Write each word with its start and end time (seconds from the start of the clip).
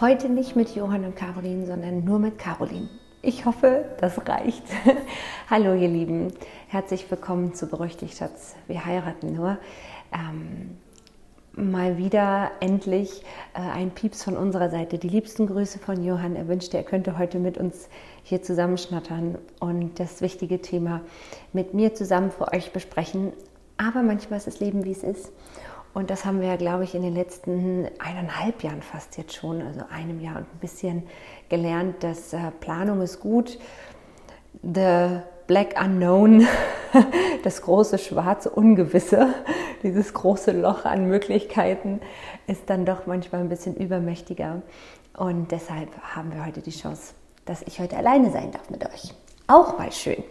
Heute 0.00 0.28
nicht 0.28 0.56
mit 0.56 0.74
Johann 0.74 1.04
und 1.04 1.14
Caroline, 1.14 1.66
sondern 1.66 2.02
nur 2.02 2.18
mit 2.18 2.36
Caroline. 2.36 2.88
Ich 3.22 3.46
hoffe, 3.46 3.84
das 4.00 4.26
reicht. 4.26 4.64
Hallo 5.48 5.72
ihr 5.72 5.86
Lieben, 5.86 6.32
herzlich 6.66 7.08
willkommen 7.08 7.54
zu 7.54 7.68
Berüchtigt 7.68 8.18
Schatz, 8.18 8.56
wir 8.66 8.84
heiraten 8.84 9.36
nur. 9.36 9.56
Ähm, 10.12 10.78
mal 11.52 11.96
wieder 11.96 12.50
endlich 12.58 13.22
äh, 13.54 13.60
ein 13.60 13.92
Pieps 13.92 14.24
von 14.24 14.36
unserer 14.36 14.68
Seite. 14.68 14.98
Die 14.98 15.08
liebsten 15.08 15.46
Grüße 15.46 15.78
von 15.78 16.02
Johann. 16.02 16.34
Er 16.34 16.48
wünschte, 16.48 16.76
er 16.76 16.82
könnte 16.82 17.16
heute 17.16 17.38
mit 17.38 17.56
uns 17.56 17.88
hier 18.24 18.42
zusammenschnattern 18.42 19.38
und 19.60 20.00
das 20.00 20.20
wichtige 20.22 20.60
Thema 20.60 21.02
mit 21.52 21.72
mir 21.72 21.94
zusammen 21.94 22.32
für 22.32 22.52
euch 22.52 22.72
besprechen. 22.72 23.32
Aber 23.76 24.02
manchmal 24.02 24.38
ist 24.38 24.48
das 24.48 24.58
Leben, 24.58 24.84
wie 24.84 24.90
es 24.92 25.04
ist. 25.04 25.30
Und 25.94 26.10
das 26.10 26.24
haben 26.24 26.40
wir 26.40 26.56
glaube 26.56 26.84
ich, 26.84 26.94
in 26.94 27.02
den 27.02 27.14
letzten 27.14 27.88
eineinhalb 27.98 28.62
Jahren 28.64 28.82
fast 28.82 29.16
jetzt 29.16 29.34
schon, 29.34 29.62
also 29.62 29.82
einem 29.90 30.20
Jahr 30.20 30.38
und 30.38 30.42
ein 30.42 30.58
bisschen 30.60 31.04
gelernt, 31.48 32.02
dass 32.02 32.32
äh, 32.32 32.50
Planung 32.60 33.00
ist 33.00 33.20
gut. 33.20 33.58
The 34.62 35.20
Black 35.46 35.80
Unknown, 35.80 36.46
das 37.44 37.62
große 37.62 37.98
schwarze 37.98 38.50
Ungewisse, 38.50 39.34
dieses 39.84 40.12
große 40.12 40.50
Loch 40.50 40.84
an 40.84 41.06
Möglichkeiten 41.06 42.00
ist 42.48 42.68
dann 42.70 42.84
doch 42.84 43.06
manchmal 43.06 43.42
ein 43.42 43.48
bisschen 43.48 43.76
übermächtiger. 43.76 44.62
Und 45.16 45.52
deshalb 45.52 45.90
haben 46.02 46.32
wir 46.34 46.44
heute 46.44 46.60
die 46.60 46.72
Chance, 46.72 47.14
dass 47.44 47.62
ich 47.62 47.78
heute 47.78 47.96
alleine 47.96 48.32
sein 48.32 48.50
darf 48.50 48.68
mit 48.68 48.84
euch. 48.84 49.14
Auch 49.46 49.78
mal 49.78 49.92
schön. 49.92 50.24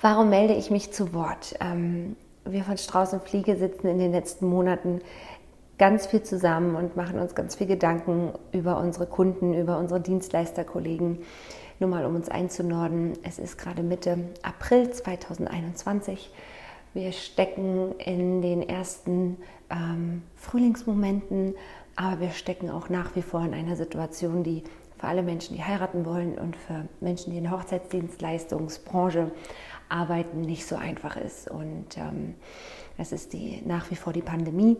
Warum 0.00 0.28
melde 0.28 0.54
ich 0.54 0.70
mich 0.70 0.92
zu 0.92 1.14
Wort? 1.14 1.54
Ähm, 1.60 2.16
wir 2.44 2.64
von 2.64 2.76
Strauß 2.76 3.12
und 3.14 3.22
Fliege 3.22 3.56
sitzen 3.56 3.88
in 3.88 3.98
den 3.98 4.12
letzten 4.12 4.46
Monaten 4.46 5.00
ganz 5.78 6.06
viel 6.06 6.22
zusammen 6.22 6.76
und 6.76 6.96
machen 6.96 7.18
uns 7.18 7.34
ganz 7.34 7.56
viel 7.56 7.66
Gedanken 7.66 8.32
über 8.52 8.78
unsere 8.78 9.06
Kunden, 9.06 9.54
über 9.54 9.78
unsere 9.78 10.00
Dienstleisterkollegen. 10.00 11.18
Nur 11.80 11.90
mal, 11.90 12.04
um 12.04 12.14
uns 12.14 12.28
einzunorden, 12.28 13.14
es 13.22 13.38
ist 13.38 13.58
gerade 13.58 13.82
Mitte 13.82 14.18
April 14.42 14.90
2021. 14.90 16.30
Wir 16.92 17.10
stecken 17.10 17.92
in 17.98 18.40
den 18.40 18.62
ersten 18.62 19.38
ähm, 19.68 20.22
Frühlingsmomenten, 20.36 21.54
aber 21.96 22.20
wir 22.20 22.30
stecken 22.30 22.70
auch 22.70 22.88
nach 22.88 23.16
wie 23.16 23.22
vor 23.22 23.44
in 23.44 23.54
einer 23.54 23.74
Situation, 23.74 24.44
die 24.44 24.62
für 24.96 25.08
alle 25.08 25.22
Menschen, 25.22 25.56
die 25.56 25.64
heiraten 25.64 26.06
wollen 26.06 26.38
und 26.38 26.56
für 26.56 26.86
Menschen, 27.00 27.32
die 27.32 27.38
in 27.38 27.44
der 27.44 27.52
Hochzeitsdienstleistungsbranche 27.52 29.32
Arbeiten 29.88 30.40
nicht 30.40 30.66
so 30.66 30.76
einfach 30.76 31.16
ist. 31.16 31.50
Und 31.50 31.96
ähm, 31.96 32.34
das 32.96 33.12
ist 33.12 33.32
die, 33.32 33.62
nach 33.64 33.90
wie 33.90 33.96
vor 33.96 34.12
die 34.12 34.22
Pandemie. 34.22 34.76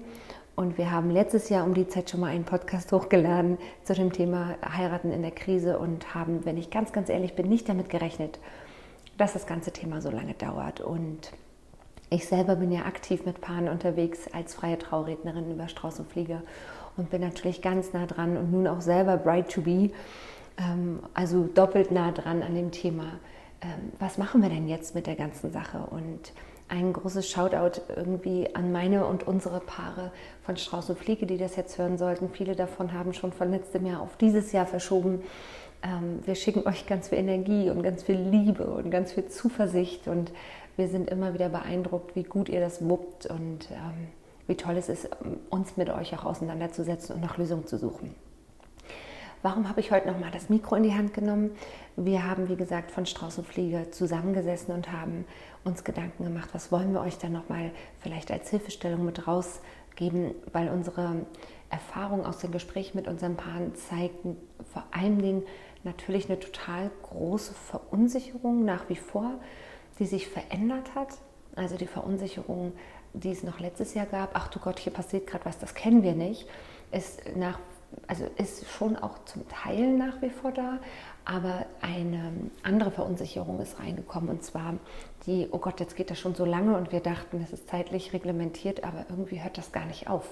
Und 0.57 0.79
wir 0.79 0.93
haben 0.93 1.11
letztes 1.11 1.49
Jahr 1.49 1.65
um 1.65 1.75
die 1.75 1.89
Zeit 1.89 2.11
schon 2.11 2.21
mal 2.21 2.29
einen 2.29 2.45
Podcast 2.45 2.93
hochgeladen 2.93 3.59
zu 3.83 3.95
dem 3.95 4.13
Thema 4.13 4.55
Heiraten 4.65 5.11
in 5.11 5.23
der 5.23 5.33
Krise 5.33 5.79
und 5.79 6.15
haben, 6.15 6.45
wenn 6.45 6.57
ich 6.57 6.71
ganz, 6.71 6.93
ganz 6.93 7.09
ehrlich 7.09 7.35
bin, 7.35 7.49
nicht 7.49 7.69
damit 7.69 7.89
gerechnet, 7.89 8.39
dass 9.19 9.33
das 9.33 9.47
ganze 9.47 9.73
Thema 9.73 10.01
so 10.01 10.11
lange 10.11 10.35
dauert. 10.35 10.81
Und 10.81 11.33
ich 12.11 12.29
selber 12.29 12.55
bin 12.55 12.71
ja 12.71 12.83
aktiv 12.83 13.27
mit 13.27 13.41
Paaren 13.41 13.69
unterwegs 13.69 14.29
als 14.33 14.55
freie 14.55 14.79
Traurednerin 14.79 15.51
über 15.51 15.67
Strauß 15.67 15.99
und 15.99 16.09
Flieger 16.09 16.43
und 16.97 17.11
bin 17.11 17.21
natürlich 17.21 17.61
ganz 17.61 17.93
nah 17.93 18.07
dran 18.07 18.37
und 18.37 18.53
nun 18.53 18.69
auch 18.69 18.81
selber 18.81 19.17
Bride 19.17 19.49
to 19.49 19.63
Be, 19.63 19.91
ähm, 20.59 21.01
also 21.15 21.49
doppelt 21.53 21.91
nah 21.91 22.13
dran 22.13 22.43
an 22.43 22.55
dem 22.55 22.71
Thema 22.71 23.19
was 23.99 24.19
machen 24.19 24.43
wir 24.43 24.49
denn 24.49 24.69
jetzt 24.69 24.95
mit 24.95 25.07
der 25.07 25.17
ganzen 25.17 25.53
Sache? 25.53 25.79
Und 25.91 26.33
ein 26.69 26.93
großes 26.93 27.29
Shoutout 27.29 27.83
irgendwie 27.95 28.55
an 28.55 28.73
meine 28.73 29.07
und 29.07 29.27
unsere 29.27 29.61
Paare 29.61 30.13
von 30.43 30.57
Strauß 30.57 30.91
und 30.91 30.99
Fliege, 30.99 31.27
die 31.27 31.37
das 31.37 31.57
jetzt 31.57 31.79
hören 31.79 31.99
sollten. 31.99 32.31
Viele 32.31 32.57
davon 32.57 32.93
haben 32.93 33.13
schon 33.13 33.33
von 33.33 33.51
letztem 33.51 33.87
Jahr 33.87 34.01
auf 34.01 34.17
dieses 34.17 34.53
Jahr 34.53 34.67
verschoben. 34.67 35.23
Ähm, 35.83 36.21
wir 36.25 36.35
schicken 36.35 36.67
euch 36.67 36.87
ganz 36.87 37.09
viel 37.09 37.19
Energie 37.19 37.71
und 37.71 37.83
ganz 37.83 38.03
viel 38.03 38.17
Liebe 38.17 38.65
und 38.65 38.91
ganz 38.91 39.13
viel 39.13 39.27
Zuversicht 39.27 40.09
und 40.09 40.33
wir 40.77 40.89
sind 40.89 41.11
immer 41.11 41.35
wieder 41.35 41.49
beeindruckt, 41.49 42.17
wie 42.17 42.25
gut 42.25 42.49
ihr 42.49 42.61
das 42.61 42.87
wuppt 42.89 43.27
und 43.27 43.71
ähm, 43.71 44.09
wie 44.47 44.57
toll 44.57 44.77
es 44.77 44.89
ist, 44.89 45.09
uns 45.51 45.77
mit 45.77 45.91
euch 45.91 46.15
auch 46.15 46.25
auseinanderzusetzen 46.25 47.15
und 47.15 47.21
nach 47.21 47.39
Lösungen 47.39 47.67
zu 47.67 47.79
suchen. 47.79 48.15
Warum 49.45 49.69
habe 49.69 49.81
ich 49.81 49.91
heute 49.91 50.11
nochmal 50.11 50.31
das 50.31 50.49
Mikro 50.49 50.75
in 50.77 50.85
die 50.85 50.95
Hand 50.95 51.13
genommen? 51.13 51.51
Wir 51.97 52.27
haben, 52.27 52.49
wie 52.49 52.57
gesagt, 52.57 52.91
von 52.91 53.05
Strauß 53.05 53.37
und 53.37 53.47
Fliege 53.47 53.91
zusammengesessen 53.91 54.75
und 54.75 54.91
haben 54.91 55.27
uns 55.65 55.85
Gedanken 55.85 56.25
gemacht, 56.25 56.49
was 56.55 56.73
wollen 56.73 56.95
wir 56.95 57.03
euch 57.03 57.19
dann 57.19 57.33
nochmal 57.33 57.71
vielleicht 57.99 58.31
als 58.31 58.49
Hilfestellung 58.49 59.05
mit 59.05 59.29
rausgeben, 59.29 60.35
weil 60.55 60.71
unsere 60.71 61.27
Erfahrungen 61.69 62.25
aus 62.25 62.39
den 62.39 62.53
Gesprächen 62.53 62.97
mit 62.97 63.07
unseren 63.07 63.37
Paaren 63.37 63.75
zeigten 63.75 64.39
vor 64.73 64.85
allen 64.93 65.19
Dingen 65.19 65.43
natürlich 65.83 66.31
eine 66.31 66.41
total 66.41 66.91
große 67.03 67.53
Verunsicherung 67.53 68.65
nach 68.65 68.89
wie 68.89 68.97
vor, 68.97 69.31
die 69.99 70.07
sich 70.07 70.27
verändert 70.27 70.95
hat. 70.95 71.19
Also 71.55 71.77
die 71.77 71.87
Verunsicherung, 71.87 72.73
die 73.13 73.33
es 73.33 73.43
noch 73.43 73.61
letztes 73.61 73.93
Jahr 73.93 74.07
gab, 74.07 74.31
ach 74.33 74.49
du 74.49 74.59
Gott, 74.59 74.79
hier 74.79 74.95
passiert 74.95 75.27
gerade 75.27 75.45
was, 75.45 75.59
das 75.59 75.75
kennen 75.75 76.03
wir 76.03 76.15
nicht, 76.15 76.49
ist 76.93 77.37
nach 77.37 77.59
also 78.07 78.25
ist 78.37 78.69
schon 78.69 78.97
auch 78.97 79.25
zum 79.25 79.49
Teil 79.49 79.93
nach 79.93 80.21
wie 80.23 80.31
vor 80.31 80.53
da, 80.53 80.79
aber 81.25 81.67
eine 81.81 82.33
andere 82.63 82.91
Verunsicherung 82.91 83.61
ist 83.61 83.79
reingekommen 83.79 84.29
und 84.29 84.45
zwar 84.45 84.75
die, 85.27 85.49
oh 85.51 85.59
Gott, 85.59 85.81
jetzt 85.81 85.97
geht 85.97 86.11
das 86.11 86.19
schon 86.19 86.35
so 86.35 86.45
lange 86.45 86.77
und 86.77 86.93
wir 86.93 87.01
dachten, 87.01 87.41
es 87.43 87.53
ist 87.53 87.69
zeitlich 87.69 88.13
reglementiert, 88.13 88.85
aber 88.85 89.07
irgendwie 89.09 89.43
hört 89.43 89.57
das 89.59 89.73
gar 89.73 89.87
nicht 89.87 90.09
auf. 90.09 90.29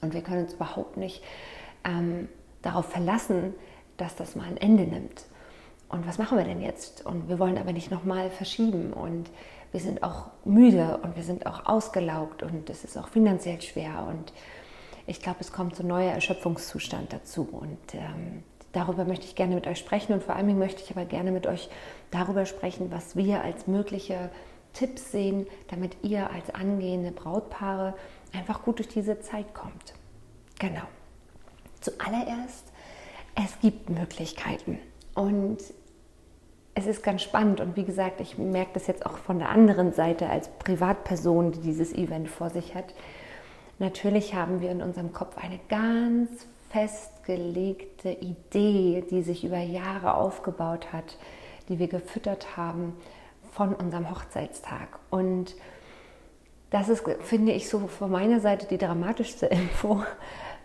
Und 0.00 0.12
wir 0.12 0.22
können 0.22 0.44
uns 0.44 0.54
überhaupt 0.54 0.96
nicht 0.96 1.22
ähm, 1.84 2.28
darauf 2.62 2.86
verlassen, 2.86 3.54
dass 3.96 4.16
das 4.16 4.36
mal 4.36 4.46
ein 4.46 4.56
Ende 4.56 4.84
nimmt. 4.84 5.24
Und 5.88 6.06
was 6.06 6.18
machen 6.18 6.36
wir 6.36 6.44
denn 6.44 6.60
jetzt? 6.60 7.06
Und 7.06 7.28
wir 7.28 7.38
wollen 7.38 7.58
aber 7.58 7.72
nicht 7.72 7.90
nochmal 7.90 8.30
verschieben 8.30 8.92
und 8.92 9.30
wir 9.72 9.80
sind 9.80 10.02
auch 10.02 10.30
müde 10.44 10.98
und 11.02 11.16
wir 11.16 11.22
sind 11.22 11.46
auch 11.46 11.66
ausgelaugt 11.66 12.42
und 12.42 12.68
es 12.70 12.82
ist 12.84 12.96
auch 12.96 13.08
finanziell 13.08 13.60
schwer 13.60 14.06
und 14.08 14.32
ich 15.06 15.20
glaube, 15.20 15.38
es 15.40 15.52
kommt 15.52 15.76
so 15.76 15.82
ein 15.82 15.88
neuer 15.88 16.12
Erschöpfungszustand 16.12 17.12
dazu. 17.12 17.48
Und 17.50 17.94
ähm, 17.94 18.42
darüber 18.72 19.04
möchte 19.04 19.26
ich 19.26 19.34
gerne 19.34 19.54
mit 19.54 19.66
euch 19.66 19.78
sprechen. 19.78 20.12
Und 20.12 20.22
vor 20.22 20.36
allem 20.36 20.58
möchte 20.58 20.82
ich 20.82 20.90
aber 20.90 21.04
gerne 21.04 21.32
mit 21.32 21.46
euch 21.46 21.68
darüber 22.10 22.46
sprechen, 22.46 22.90
was 22.90 23.16
wir 23.16 23.42
als 23.42 23.66
mögliche 23.66 24.30
Tipps 24.72 25.12
sehen, 25.12 25.46
damit 25.68 25.96
ihr 26.02 26.30
als 26.30 26.54
angehende 26.54 27.12
Brautpaare 27.12 27.94
einfach 28.34 28.62
gut 28.62 28.78
durch 28.78 28.88
diese 28.88 29.20
Zeit 29.20 29.54
kommt. 29.54 29.94
Genau. 30.58 30.82
Zuallererst, 31.80 32.72
es 33.34 33.60
gibt 33.60 33.90
Möglichkeiten. 33.90 34.78
Und 35.14 35.58
es 36.74 36.86
ist 36.86 37.02
ganz 37.02 37.22
spannend 37.22 37.60
und 37.60 37.74
wie 37.76 37.84
gesagt, 37.84 38.20
ich 38.20 38.36
merke 38.36 38.72
das 38.74 38.86
jetzt 38.86 39.06
auch 39.06 39.16
von 39.16 39.38
der 39.38 39.48
anderen 39.48 39.94
Seite 39.94 40.28
als 40.28 40.48
Privatperson, 40.58 41.52
die 41.52 41.60
dieses 41.60 41.94
Event 41.94 42.28
vor 42.28 42.50
sich 42.50 42.74
hat. 42.74 42.92
Natürlich 43.78 44.34
haben 44.34 44.60
wir 44.60 44.70
in 44.70 44.82
unserem 44.82 45.12
Kopf 45.12 45.36
eine 45.36 45.60
ganz 45.68 46.30
festgelegte 46.70 48.10
Idee, 48.10 49.04
die 49.10 49.22
sich 49.22 49.44
über 49.44 49.58
Jahre 49.58 50.14
aufgebaut 50.14 50.92
hat, 50.92 51.18
die 51.68 51.78
wir 51.78 51.88
gefüttert 51.88 52.56
haben 52.56 52.94
von 53.52 53.74
unserem 53.74 54.10
Hochzeitstag. 54.10 54.98
Und 55.10 55.56
das 56.70 56.88
ist, 56.88 57.04
finde 57.20 57.52
ich, 57.52 57.68
so 57.68 57.86
von 57.86 58.10
meiner 58.10 58.40
Seite 58.40 58.66
die 58.66 58.78
dramatischste 58.78 59.46
Info. 59.46 60.02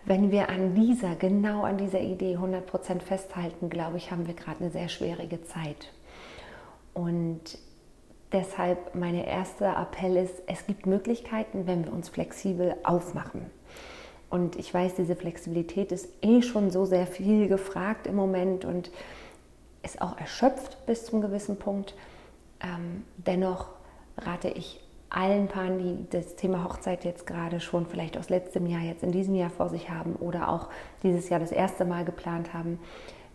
Wenn 0.04 0.32
wir 0.32 0.48
an 0.48 0.74
dieser, 0.74 1.14
genau 1.14 1.62
an 1.62 1.78
dieser 1.78 2.00
Idee 2.00 2.36
100% 2.36 3.00
festhalten, 3.00 3.70
glaube 3.70 3.98
ich, 3.98 4.10
haben 4.10 4.26
wir 4.26 4.34
gerade 4.34 4.60
eine 4.60 4.70
sehr 4.70 4.88
schwierige 4.88 5.42
Zeit. 5.44 5.92
Und 6.92 7.58
Deshalb 8.32 8.94
mein 8.94 9.14
erster 9.14 9.76
Appell 9.76 10.16
ist, 10.16 10.42
es 10.46 10.66
gibt 10.66 10.86
Möglichkeiten, 10.86 11.66
wenn 11.66 11.84
wir 11.84 11.92
uns 11.92 12.08
flexibel 12.08 12.74
aufmachen. 12.82 13.50
Und 14.30 14.56
ich 14.56 14.72
weiß, 14.72 14.94
diese 14.94 15.14
Flexibilität 15.14 15.92
ist 15.92 16.08
eh 16.22 16.40
schon 16.40 16.70
so 16.70 16.86
sehr 16.86 17.06
viel 17.06 17.48
gefragt 17.48 18.06
im 18.06 18.16
Moment 18.16 18.64
und 18.64 18.90
ist 19.82 20.00
auch 20.00 20.18
erschöpft 20.18 20.86
bis 20.86 21.04
zum 21.04 21.20
gewissen 21.20 21.58
Punkt. 21.58 21.94
Ähm, 22.62 23.04
dennoch 23.18 23.66
rate 24.16 24.48
ich 24.48 24.80
allen 25.10 25.48
Paaren, 25.48 25.78
die 25.78 26.06
das 26.08 26.36
Thema 26.36 26.64
Hochzeit 26.64 27.04
jetzt 27.04 27.26
gerade 27.26 27.60
schon 27.60 27.86
vielleicht 27.86 28.16
aus 28.16 28.30
letztem 28.30 28.66
Jahr, 28.66 28.80
jetzt 28.80 29.02
in 29.02 29.12
diesem 29.12 29.34
Jahr 29.34 29.50
vor 29.50 29.68
sich 29.68 29.90
haben 29.90 30.16
oder 30.16 30.48
auch 30.48 30.68
dieses 31.02 31.28
Jahr 31.28 31.40
das 31.40 31.52
erste 31.52 31.84
Mal 31.84 32.06
geplant 32.06 32.54
haben, 32.54 32.78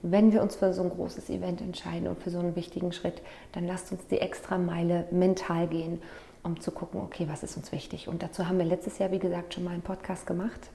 wenn 0.02 0.32
wir 0.32 0.42
uns 0.42 0.56
für 0.56 0.74
so 0.74 0.84
ein 0.84 0.90
großes 0.90 1.30
Event 1.30 1.62
entscheiden 1.62 2.08
und 2.08 2.22
für 2.22 2.30
so 2.30 2.40
einen 2.40 2.56
wichtigen 2.56 2.92
Schritt, 2.92 3.22
dann 3.52 3.66
lasst 3.66 3.92
uns 3.92 4.06
die 4.08 4.20
extra 4.20 4.58
Meile 4.58 5.06
mental 5.12 5.68
gehen, 5.68 6.02
um 6.44 6.60
zu 6.60 6.72
gucken, 6.72 7.02
okay, 7.02 7.28
was 7.30 7.44
ist 7.44 7.58
uns 7.58 7.72
wichtig. 7.72 8.08
Und 8.08 8.24
dazu 8.24 8.48
haben 8.48 8.58
wir 8.58 8.66
letztes 8.66 9.00
Jahr, 9.00 9.12
wie 9.12 9.20
gesagt, 9.20 9.54
schon 9.54 9.64
mal 9.64 9.72
einen 9.72 9.82
Podcast 9.82 10.28
gemacht. 10.28 10.70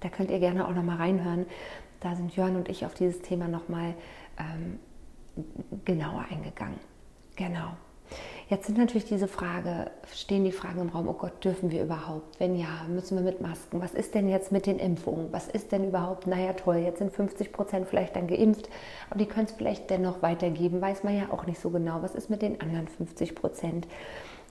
Da 0.00 0.08
könnt 0.08 0.30
ihr 0.30 0.40
gerne 0.40 0.66
auch 0.66 0.74
noch 0.74 0.82
mal 0.82 0.96
reinhören. 0.96 1.46
Da 2.00 2.16
sind 2.16 2.34
Jörn 2.34 2.56
und 2.56 2.68
ich 2.68 2.84
auf 2.84 2.94
dieses 2.94 3.22
Thema 3.22 3.46
noch 3.46 3.68
mal 3.68 3.94
ähm, 4.38 4.80
genauer 5.84 6.24
eingegangen. 6.30 6.80
Genau. 7.36 7.76
Jetzt 8.48 8.66
sind 8.66 8.76
natürlich 8.76 9.06
diese 9.06 9.28
Frage, 9.28 9.90
stehen 10.14 10.44
die 10.44 10.52
Fragen 10.52 10.82
im 10.82 10.88
Raum, 10.90 11.08
oh 11.08 11.14
Gott, 11.14 11.42
dürfen 11.42 11.70
wir 11.70 11.82
überhaupt? 11.82 12.38
Wenn 12.38 12.54
ja, 12.54 12.84
müssen 12.88 13.16
wir 13.16 13.24
mit 13.24 13.40
Masken? 13.40 13.80
Was 13.80 13.94
ist 13.94 14.14
denn 14.14 14.28
jetzt 14.28 14.52
mit 14.52 14.66
den 14.66 14.78
Impfungen? 14.78 15.32
Was 15.32 15.48
ist 15.48 15.72
denn 15.72 15.88
überhaupt? 15.88 16.26
Naja, 16.26 16.52
toll, 16.52 16.76
jetzt 16.76 16.98
sind 16.98 17.12
50 17.12 17.52
Prozent 17.52 17.88
vielleicht 17.88 18.14
dann 18.14 18.26
geimpft, 18.26 18.68
aber 19.08 19.18
die 19.18 19.26
können 19.26 19.46
es 19.46 19.52
vielleicht 19.52 19.88
dennoch 19.88 20.20
weitergeben, 20.20 20.80
weiß 20.82 21.02
man 21.02 21.16
ja 21.16 21.30
auch 21.30 21.46
nicht 21.46 21.60
so 21.60 21.70
genau. 21.70 22.02
Was 22.02 22.14
ist 22.14 22.28
mit 22.28 22.42
den 22.42 22.60
anderen 22.60 22.88
50 22.88 23.34
Prozent? 23.34 23.86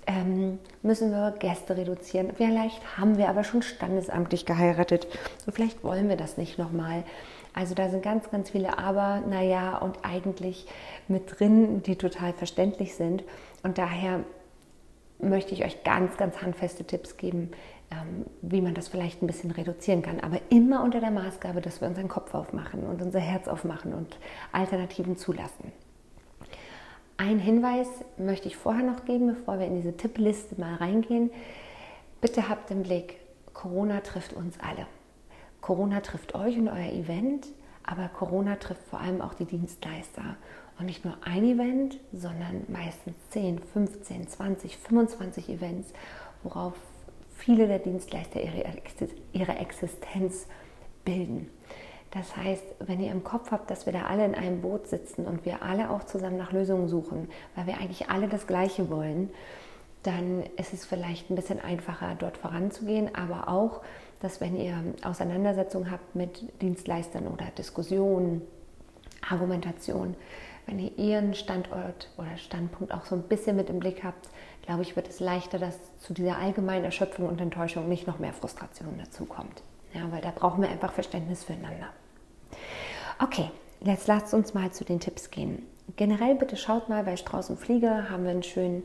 Ähm, 0.08 0.58
müssen 0.82 1.12
wir 1.12 1.36
Gäste 1.38 1.78
reduzieren? 1.78 2.32
Vielleicht 2.36 2.98
haben 2.98 3.20
wir 3.20 3.30
aber 3.30 3.44
schon 3.44 3.62
standesamtlich 3.62 4.48
geheiratet 4.48 5.08
und 5.46 5.54
vielleicht 5.54 5.84
wollen 5.84 6.10
wir 6.10 6.18
das 6.18 6.38
nicht 6.38 6.58
nochmal. 6.58 7.04
Also 7.54 7.76
da 7.76 7.90
sind 7.90 8.02
ganz, 8.02 8.32
ganz 8.32 8.50
viele 8.50 8.78
Aber, 8.78 9.22
naja, 9.28 9.78
und 9.78 10.00
eigentlich 10.04 10.66
mit 11.08 11.40
drin, 11.40 11.84
die 11.84 11.98
total 11.98 12.34
verständlich 12.34 12.96
sind. 12.96 13.24
Und 13.64 13.78
daher 13.78 14.24
möchte 15.20 15.54
ich 15.54 15.64
euch 15.64 15.84
ganz, 15.84 16.18
ganz 16.18 16.42
handfeste 16.42 16.84
Tipps 16.84 17.18
geben, 17.18 17.52
ähm, 17.92 18.26
wie 18.42 18.62
man 18.62 18.74
das 18.74 18.88
vielleicht 18.88 19.22
ein 19.22 19.28
bisschen 19.28 19.52
reduzieren 19.52 20.02
kann. 20.02 20.20
Aber 20.20 20.40
immer 20.50 20.84
unter 20.84 21.00
der 21.00 21.12
Maßgabe, 21.12 21.62
dass 21.62 21.82
wir 21.82 21.88
unseren 21.88 22.08
Kopf 22.08 22.34
aufmachen 22.34 22.84
und 22.84 23.02
unser 23.02 23.20
Herz 23.20 23.48
aufmachen 23.48 23.94
und 23.94 24.18
Alternativen 24.52 25.18
zulassen. 25.18 25.72
Ein 27.18 27.38
Hinweis 27.38 27.88
möchte 28.18 28.48
ich 28.48 28.58
vorher 28.58 28.84
noch 28.84 29.06
geben, 29.06 29.28
bevor 29.28 29.60
wir 29.60 29.68
in 29.68 29.76
diese 29.76 29.96
Tippliste 29.96 30.60
mal 30.60 30.76
reingehen. 30.76 31.30
Bitte 32.20 32.50
habt 32.50 32.72
im 32.72 32.82
Blick, 32.82 33.18
Corona 33.54 34.00
trifft 34.02 34.34
uns 34.34 34.60
alle. 34.60 34.88
Corona 35.62 36.00
trifft 36.00 36.34
euch 36.34 36.58
und 36.58 36.68
euer 36.68 36.92
Event, 36.92 37.46
aber 37.84 38.08
Corona 38.08 38.56
trifft 38.56 38.84
vor 38.86 39.00
allem 39.00 39.22
auch 39.22 39.36
die 39.36 39.46
Dienstleister. 39.46 40.36
Und 40.80 40.86
nicht 40.86 41.06
nur 41.06 41.16
ein 41.22 41.44
Event, 41.44 42.00
sondern 42.12 42.64
meistens 42.68 43.16
10, 43.32 43.60
15, 43.60 44.28
20, 44.28 44.78
25 44.78 45.50
Events, 45.50 45.94
worauf 46.44 46.74
viele 47.36 47.68
der 47.68 47.80
Dienstleister 47.80 48.40
ihre 49.34 49.58
Existenz 49.58 50.48
bilden. 51.06 51.50
Das 52.12 52.36
heißt, 52.36 52.64
wenn 52.80 53.00
ihr 53.00 53.12
im 53.12 53.24
Kopf 53.24 53.52
habt, 53.52 53.72
dass 53.72 53.86
wir 53.86 53.94
da 53.94 54.04
alle 54.04 54.26
in 54.26 54.36
einem 54.36 54.62
Boot 54.62 54.88
sitzen 54.88 55.26
und 55.26 55.46
wir 55.46 55.64
alle 55.64 55.90
auch 55.90 56.04
zusammen 56.04 56.38
nach 56.38 56.52
Lösungen 56.52 56.90
suchen, 56.90 57.30
weil 57.56 57.68
wir 57.68 57.78
eigentlich 57.78 58.10
alle 58.10 58.28
das 58.28 58.48
Gleiche 58.48 58.90
wollen, 58.90 59.30
dann 60.04 60.44
ist 60.58 60.74
es 60.74 60.86
vielleicht 60.86 61.30
ein 61.30 61.36
bisschen 61.36 61.60
einfacher, 61.60 62.16
dort 62.18 62.38
voranzugehen, 62.38 63.16
aber 63.16 63.48
auch, 63.48 63.82
dass 64.20 64.42
wenn 64.42 64.58
ihr 64.58 64.76
Auseinandersetzungen 65.04 65.90
habt 65.90 66.16
mit 66.16 66.62
Dienstleistern 66.62 67.28
oder 67.28 67.46
Diskussionen, 67.58 68.42
Argumentation, 69.30 70.16
wenn 70.66 70.80
ihr 70.80 70.98
ihren 70.98 71.34
Standort 71.34 72.10
oder 72.18 72.38
Standpunkt 72.38 72.94
auch 72.94 73.06
so 73.06 73.16
ein 73.16 73.24
bisschen 73.24 73.56
mit 73.56 73.70
im 73.70 73.80
Blick 73.80 74.04
habt, 74.04 74.30
glaube 74.62 74.84
ich, 74.84 74.96
wird 74.96 75.10
es 75.10 75.20
leichter, 75.20 75.60
dass 75.60 75.78
zu 76.00 76.14
dieser 76.14 76.38
allgemeinen 76.38 76.86
Erschöpfung 76.86 77.28
und 77.28 77.42
Enttäuschung 77.42 77.90
nicht 77.90 78.08
noch 78.08 78.20
mehr 78.20 78.34
Frustration 78.34 78.98
dazukommt. 78.98 79.64
Ja, 79.94 80.12
weil 80.12 80.22
da 80.22 80.32
brauchen 80.32 80.62
wir 80.62 80.70
einfach 80.70 80.94
Verständnis 80.94 81.44
füreinander. 81.44 81.88
Okay, 83.20 83.50
jetzt 83.82 84.08
lasst 84.08 84.34
uns 84.34 84.54
mal 84.54 84.72
zu 84.72 84.86
den 84.86 85.00
Tipps 85.00 85.30
gehen. 85.32 85.66
Generell 85.98 86.36
bitte 86.36 86.56
schaut 86.56 86.90
mal 86.90 87.04
bei 87.04 87.18
Strauß 87.18 87.50
und 87.50 87.60
Flieger, 87.60 88.10
haben 88.10 88.24
wir 88.24 88.32
einen 88.32 88.44
schönen 88.44 88.84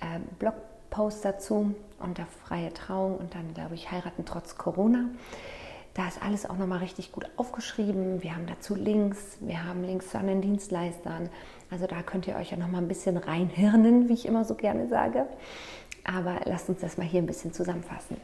äh, 0.00 0.18
Blogpost 0.38 1.24
dazu 1.24 1.74
unter 2.00 2.26
freie 2.26 2.72
Trauung 2.72 3.16
und 3.16 3.34
dann, 3.34 3.54
glaube 3.54 3.74
ich, 3.74 3.90
heiraten 3.90 4.24
trotz 4.24 4.56
Corona. 4.56 5.06
Da 5.98 6.06
ist 6.06 6.22
alles 6.22 6.48
auch 6.48 6.56
nochmal 6.56 6.78
richtig 6.78 7.10
gut 7.10 7.28
aufgeschrieben. 7.36 8.22
Wir 8.22 8.36
haben 8.36 8.46
dazu 8.46 8.76
Links, 8.76 9.18
wir 9.40 9.64
haben 9.64 9.82
Links 9.82 10.10
zu 10.10 10.18
anderen 10.18 10.40
Dienstleistern. 10.40 11.28
Also 11.72 11.88
da 11.88 12.02
könnt 12.02 12.28
ihr 12.28 12.36
euch 12.36 12.52
ja 12.52 12.56
nochmal 12.56 12.82
ein 12.82 12.86
bisschen 12.86 13.16
reinhirnen, 13.16 14.08
wie 14.08 14.12
ich 14.12 14.24
immer 14.24 14.44
so 14.44 14.54
gerne 14.54 14.86
sage. 14.86 15.26
Aber 16.04 16.36
lasst 16.44 16.68
uns 16.68 16.82
das 16.82 16.98
mal 16.98 17.04
hier 17.04 17.20
ein 17.20 17.26
bisschen 17.26 17.52
zusammenfassen. 17.52 18.16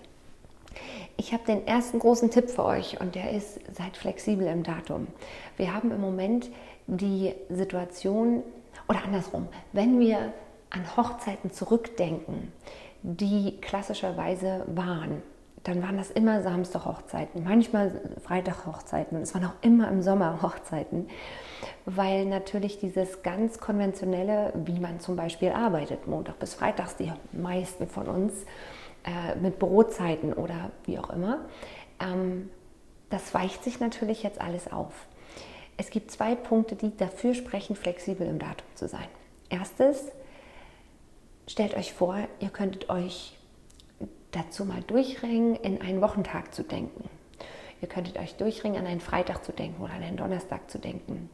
Ich 1.16 1.32
habe 1.32 1.42
den 1.46 1.66
ersten 1.66 1.98
großen 1.98 2.30
Tipp 2.30 2.48
für 2.48 2.64
euch 2.64 3.00
und 3.00 3.16
der 3.16 3.32
ist, 3.32 3.58
seid 3.74 3.96
flexibel 3.96 4.46
im 4.46 4.62
Datum. 4.62 5.08
Wir 5.56 5.74
haben 5.74 5.90
im 5.90 6.00
Moment 6.00 6.50
die 6.86 7.34
Situation, 7.50 8.44
oder 8.88 9.02
andersrum, 9.02 9.48
wenn 9.72 9.98
wir 9.98 10.32
an 10.70 10.96
Hochzeiten 10.96 11.50
zurückdenken, 11.50 12.52
die 13.02 13.56
klassischerweise 13.60 14.64
waren, 14.68 15.22
dann 15.64 15.82
waren 15.82 15.96
das 15.96 16.10
immer 16.10 16.42
Samstag-Hochzeiten, 16.42 17.42
manchmal 17.42 17.90
Freitag-Hochzeiten 18.22 19.16
und 19.16 19.22
es 19.22 19.34
waren 19.34 19.46
auch 19.46 19.62
immer 19.62 19.88
im 19.88 20.02
Sommer 20.02 20.42
Hochzeiten, 20.42 21.08
weil 21.86 22.26
natürlich 22.26 22.78
dieses 22.78 23.22
ganz 23.22 23.58
konventionelle, 23.58 24.52
wie 24.66 24.78
man 24.78 25.00
zum 25.00 25.16
Beispiel 25.16 25.50
arbeitet, 25.50 26.06
Montag 26.06 26.38
bis 26.38 26.54
Freitags, 26.54 26.96
die 26.96 27.10
meisten 27.32 27.88
von 27.88 28.06
uns 28.06 28.44
äh, 29.04 29.36
mit 29.40 29.58
Bürozeiten 29.58 30.34
oder 30.34 30.70
wie 30.84 30.98
auch 30.98 31.08
immer, 31.08 31.46
ähm, 31.98 32.50
das 33.08 33.32
weicht 33.32 33.64
sich 33.64 33.80
natürlich 33.80 34.22
jetzt 34.22 34.42
alles 34.42 34.70
auf. 34.70 35.06
Es 35.78 35.88
gibt 35.88 36.10
zwei 36.10 36.34
Punkte, 36.34 36.76
die 36.76 36.94
dafür 36.94 37.34
sprechen, 37.34 37.74
flexibel 37.74 38.26
im 38.26 38.38
Datum 38.38 38.66
zu 38.74 38.86
sein. 38.86 39.06
Erstes, 39.48 40.12
stellt 41.48 41.74
euch 41.74 41.94
vor, 41.94 42.18
ihr 42.40 42.50
könntet 42.50 42.90
euch 42.90 43.36
dazu 44.36 44.64
mal 44.64 44.82
durchringen, 44.82 45.56
in 45.56 45.80
einen 45.80 46.00
Wochentag 46.00 46.54
zu 46.54 46.62
denken. 46.62 47.08
Ihr 47.80 47.88
könntet 47.88 48.18
euch 48.18 48.36
durchringen, 48.36 48.80
an 48.80 48.86
einen 48.86 49.00
Freitag 49.00 49.44
zu 49.44 49.52
denken 49.52 49.82
oder 49.82 49.92
an 49.92 50.02
einen 50.02 50.16
Donnerstag 50.16 50.70
zu 50.70 50.78
denken. 50.78 51.28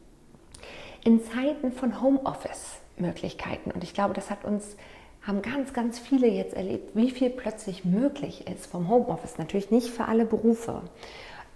In 1.03 1.23
Zeiten 1.23 1.71
von 1.71 2.01
Homeoffice-Möglichkeiten, 2.01 3.71
und 3.71 3.83
ich 3.83 3.93
glaube, 3.93 4.13
das 4.13 4.29
hat 4.29 4.43
uns, 4.43 4.75
haben 5.21 5.41
ganz, 5.41 5.73
ganz 5.73 5.97
viele 5.99 6.27
jetzt 6.27 6.53
erlebt, 6.53 6.95
wie 6.95 7.09
viel 7.09 7.29
plötzlich 7.29 7.85
möglich 7.85 8.47
ist 8.47 8.67
vom 8.67 8.89
Homeoffice. 8.89 9.37
Natürlich 9.37 9.71
nicht 9.71 9.89
für 9.89 10.05
alle 10.05 10.25
Berufe, 10.25 10.81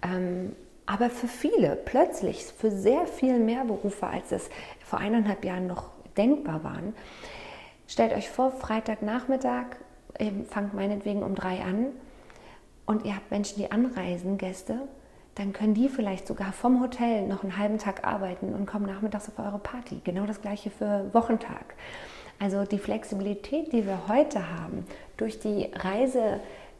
ähm, 0.02 0.54
aber 0.86 1.10
für 1.10 1.28
viele, 1.28 1.76
plötzlich 1.76 2.44
für 2.44 2.70
sehr 2.70 3.06
viel 3.06 3.38
mehr 3.38 3.64
Berufe, 3.64 4.06
als 4.06 4.32
es 4.32 4.48
vor 4.84 5.00
eineinhalb 5.00 5.44
Jahren 5.44 5.66
noch 5.66 5.90
denkbar 6.16 6.64
waren. 6.64 6.94
Stellt 7.88 8.12
euch 8.12 8.30
vor, 8.30 8.50
Freitagnachmittag, 8.50 9.76
fangt 10.48 10.74
meinetwegen 10.74 11.22
um 11.22 11.34
drei 11.34 11.60
an 11.62 11.86
und 12.86 13.04
ihr 13.04 13.14
habt 13.14 13.30
Menschen, 13.30 13.58
die 13.58 13.70
anreisen, 13.70 14.38
Gäste, 14.38 14.80
dann 15.34 15.52
können 15.52 15.74
die 15.74 15.88
vielleicht 15.88 16.26
sogar 16.26 16.52
vom 16.52 16.80
Hotel 16.80 17.26
noch 17.26 17.42
einen 17.42 17.58
halben 17.58 17.78
Tag 17.78 18.06
arbeiten 18.06 18.54
und 18.54 18.66
kommen 18.66 18.86
nachmittags 18.86 19.28
auf 19.28 19.38
eure 19.38 19.58
Party. 19.58 20.00
Genau 20.02 20.24
das 20.24 20.40
gleiche 20.40 20.70
für 20.70 21.10
Wochentag. 21.12 21.74
Also 22.38 22.64
die 22.64 22.78
Flexibilität, 22.78 23.72
die 23.72 23.86
wir 23.86 24.08
heute 24.08 24.50
haben, 24.58 24.86
durch 25.16 25.38
die 25.38 25.70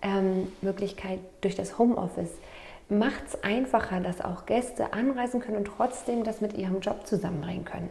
Reisemöglichkeit, 0.02 1.21
durch 1.40 1.55
das 1.55 1.78
Homeoffice, 1.78 2.33
macht 2.88 3.26
es 3.26 3.43
einfacher, 3.43 4.00
dass 4.00 4.21
auch 4.21 4.47
Gäste 4.47 4.93
anreisen 4.93 5.40
können 5.40 5.59
und 5.59 5.66
trotzdem 5.66 6.25
das 6.25 6.40
mit 6.40 6.57
ihrem 6.57 6.81
Job 6.81 7.07
zusammenbringen 7.07 7.64
können. 7.64 7.90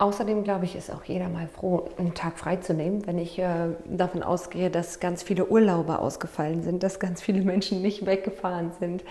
Außerdem 0.00 0.44
glaube 0.44 0.64
ich, 0.64 0.76
ist 0.76 0.92
auch 0.92 1.02
jeder 1.02 1.28
mal 1.28 1.48
froh, 1.48 1.88
einen 1.98 2.14
Tag 2.14 2.38
frei 2.38 2.56
zu 2.56 2.72
nehmen, 2.72 3.04
wenn 3.08 3.18
ich 3.18 3.36
äh, 3.40 3.70
davon 3.84 4.22
ausgehe, 4.22 4.70
dass 4.70 5.00
ganz 5.00 5.24
viele 5.24 5.46
Urlauber 5.46 6.00
ausgefallen 6.00 6.62
sind, 6.62 6.84
dass 6.84 7.00
ganz 7.00 7.20
viele 7.20 7.42
Menschen 7.42 7.82
nicht 7.82 8.06
weggefahren 8.06 8.70
sind 8.78 9.02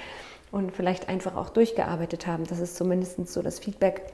und 0.50 0.72
vielleicht 0.72 1.10
einfach 1.10 1.36
auch 1.36 1.50
durchgearbeitet 1.50 2.26
haben. 2.26 2.46
Das 2.46 2.60
ist 2.60 2.78
zumindest 2.78 3.28
so 3.28 3.42
das 3.42 3.60
Feedback, 3.60 4.14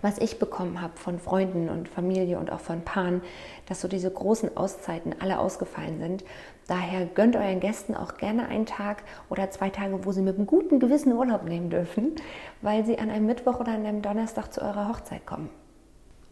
was 0.00 0.18
ich 0.18 0.38
bekommen 0.38 0.80
habe 0.80 0.96
von 0.96 1.18
Freunden 1.18 1.68
und 1.68 1.88
Familie 1.88 2.38
und 2.38 2.52
auch 2.52 2.60
von 2.60 2.82
Paaren, 2.82 3.20
dass 3.68 3.80
so 3.80 3.88
diese 3.88 4.10
großen 4.10 4.56
Auszeiten 4.56 5.12
alle 5.18 5.40
ausgefallen 5.40 5.98
sind. 5.98 6.24
Daher 6.68 7.06
gönnt 7.06 7.34
euren 7.34 7.58
Gästen 7.58 7.96
auch 7.96 8.16
gerne 8.16 8.46
einen 8.46 8.66
Tag 8.66 9.02
oder 9.28 9.50
zwei 9.50 9.70
Tage, 9.70 10.04
wo 10.04 10.12
sie 10.12 10.22
mit 10.22 10.36
einem 10.36 10.46
guten 10.46 10.78
Gewissen 10.78 11.12
Urlaub 11.12 11.42
nehmen 11.42 11.68
dürfen, 11.68 12.14
weil 12.62 12.86
sie 12.86 13.00
an 13.00 13.10
einem 13.10 13.26
Mittwoch 13.26 13.58
oder 13.58 13.72
an 13.72 13.84
einem 13.84 14.02
Donnerstag 14.02 14.52
zu 14.52 14.62
eurer 14.62 14.88
Hochzeit 14.88 15.26
kommen. 15.26 15.50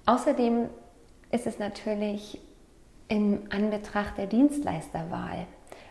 Außerdem 0.07 0.69
ist 1.31 1.47
es 1.47 1.59
natürlich 1.59 2.41
in 3.09 3.51
Anbetracht 3.51 4.19
der 4.19 4.27
Dienstleisterwahl 4.27 5.47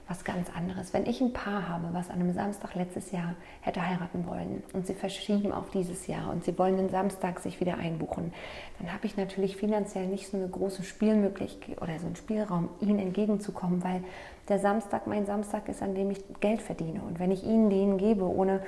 was 0.08 0.26
ganz 0.26 0.50
anderes. 0.54 0.94
Wenn 0.94 1.06
ich 1.06 1.22
ein 1.22 1.32
Paar 1.32 1.68
habe, 1.70 1.90
was 1.94 2.10
an 2.10 2.20
einem 2.20 2.34
Samstag 2.34 2.76
letztes 2.76 3.12
Jahr 3.12 3.36
hätte 3.62 3.88
heiraten 3.88 4.28
wollen 4.28 4.62
und 4.74 4.86
sie 4.86 4.94
verschieben 4.94 5.52
auf 5.52 5.70
dieses 5.70 6.08
Jahr 6.08 6.30
und 6.30 6.44
sie 6.44 6.58
wollen 6.58 6.78
den 6.78 6.90
Samstag 6.90 7.40
sich 7.40 7.60
wieder 7.60 7.78
einbuchen, 7.78 8.34
dann 8.80 8.94
habe 8.94 9.06
ich 9.06 9.16
natürlich 9.16 9.56
finanziell 9.56 10.08
nicht 10.08 10.28
so 10.28 10.38
eine 10.38 10.50
große 10.50 10.84
Spielmöglichkeit 10.84 11.82
oder 11.82 11.98
so 12.00 12.06
einen 12.06 12.16
Spielraum, 12.16 12.70
ihnen 12.82 13.00
entgegenzukommen, 13.00 13.84
weil 13.84 14.04
der 14.50 14.60
Samstag 14.60 15.08
mein 15.08 15.26
Samstag 15.26 15.70
ist, 15.70 15.82
an 15.82 15.96
dem 15.96 16.12
ich 16.12 16.22
Geld 16.42 16.62
verdiene. 16.62 17.02
Und 17.02 17.20
wenn 17.20 17.32
ich 17.32 17.44
ihnen 17.44 17.70
den 17.70 17.98
gebe, 17.98 18.26
ohne 18.26 18.62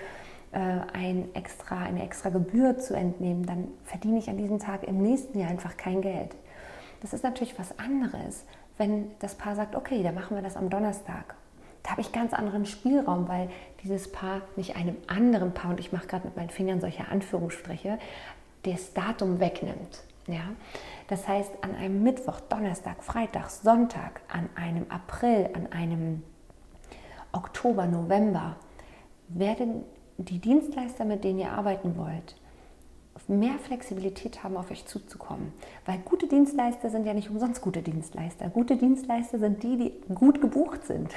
ein 0.55 1.33
extra, 1.35 1.79
eine 1.79 2.03
extra 2.03 2.29
Gebühr 2.29 2.77
zu 2.77 2.95
entnehmen, 2.95 3.45
dann 3.45 3.67
verdiene 3.83 4.19
ich 4.19 4.29
an 4.29 4.37
diesem 4.37 4.59
Tag 4.59 4.83
im 4.83 5.01
nächsten 5.01 5.37
Jahr 5.39 5.49
einfach 5.49 5.75
kein 5.75 6.01
Geld. 6.01 6.35
Das 7.01 7.13
ist 7.13 7.23
natürlich 7.23 7.59
was 7.59 7.77
anderes, 7.77 8.45
wenn 8.77 9.11
das 9.19 9.35
Paar 9.35 9.55
sagt, 9.55 9.75
okay, 9.75 10.01
dann 10.01 10.15
machen 10.15 10.35
wir 10.35 10.41
das 10.41 10.55
am 10.55 10.69
Donnerstag. 10.69 11.35
Da 11.83 11.91
habe 11.91 12.01
ich 12.01 12.11
ganz 12.11 12.33
anderen 12.33 12.65
Spielraum, 12.65 13.27
weil 13.27 13.49
dieses 13.83 14.11
Paar 14.11 14.41
nicht 14.55 14.75
einem 14.75 14.95
anderen 15.07 15.53
Paar, 15.53 15.71
und 15.71 15.79
ich 15.79 15.91
mache 15.91 16.07
gerade 16.07 16.25
mit 16.25 16.35
meinen 16.35 16.49
Fingern 16.49 16.81
solche 16.81 17.07
Anführungsstriche, 17.07 17.99
das 18.63 18.93
Datum 18.93 19.39
wegnimmt. 19.39 20.03
Ja? 20.27 20.43
Das 21.07 21.27
heißt, 21.27 21.51
an 21.61 21.75
einem 21.75 22.01
Mittwoch, 22.01 22.39
Donnerstag, 22.39 23.03
Freitag, 23.03 23.49
Sonntag, 23.49 24.21
an 24.29 24.49
einem 24.55 24.85
April, 24.89 25.49
an 25.53 25.71
einem 25.71 26.23
Oktober, 27.33 27.85
November 27.85 28.55
werden 29.27 29.83
die 30.17 30.39
Dienstleister, 30.39 31.05
mit 31.05 31.23
denen 31.23 31.39
ihr 31.39 31.51
arbeiten 31.51 31.97
wollt, 31.97 32.35
mehr 33.27 33.57
Flexibilität 33.59 34.43
haben, 34.43 34.57
auf 34.57 34.71
euch 34.71 34.85
zuzukommen. 34.85 35.53
Weil 35.85 35.99
gute 35.99 36.27
Dienstleister 36.27 36.89
sind 36.89 37.05
ja 37.05 37.13
nicht 37.13 37.29
umsonst 37.29 37.61
gute 37.61 37.81
Dienstleister. 37.81 38.49
Gute 38.49 38.75
Dienstleister 38.75 39.39
sind 39.39 39.63
die, 39.63 39.77
die 39.77 40.13
gut 40.13 40.41
gebucht 40.41 40.85
sind. 40.85 41.11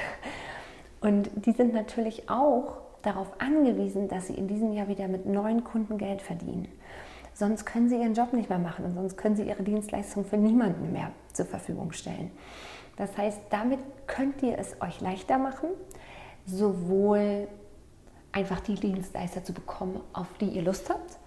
Und 1.01 1.31
die 1.35 1.53
sind 1.53 1.75
natürlich 1.75 2.29
auch 2.29 2.79
darauf 3.03 3.29
angewiesen, 3.41 4.09
dass 4.09 4.27
sie 4.27 4.35
in 4.35 4.49
diesem 4.49 4.73
Jahr 4.73 4.89
wieder 4.89 5.09
mit 5.09 5.27
neuen 5.27 5.65
Kunden 5.65 5.99
Geld 5.99 6.23
verdienen. 6.23 6.69
Sonst 7.35 7.65
können 7.65 7.89
sie 7.89 7.97
ihren 7.97 8.15
Job 8.15 8.33
nicht 8.33 8.49
mehr 8.49 8.59
machen 8.59 8.85
und 8.85 8.95
sonst 8.95 9.17
können 9.17 9.37
sie 9.37 9.45
ihre 9.45 9.63
Dienstleistung 9.63 10.25
für 10.25 10.37
niemanden 10.37 10.93
mehr 10.93 11.13
zur 11.33 11.47
Verfügung 11.47 11.93
stellen. 11.93 12.33
Das 12.97 13.17
heißt, 13.17 13.41
damit 13.51 13.79
könnt 14.09 14.43
ihr 14.43 14.59
es 14.59 14.81
euch 14.81 15.01
leichter 15.01 15.39
machen, 15.39 15.69
sowohl 16.47 17.47
einfach 18.39 18.61
die 18.61 18.77
Dienstleister 18.77 19.43
zu 19.43 19.53
bekommen, 19.53 20.01
auf 20.13 20.29
die 20.41 20.47
ihr 20.47 20.63
Lust 20.63 20.89
habt, 20.89 21.19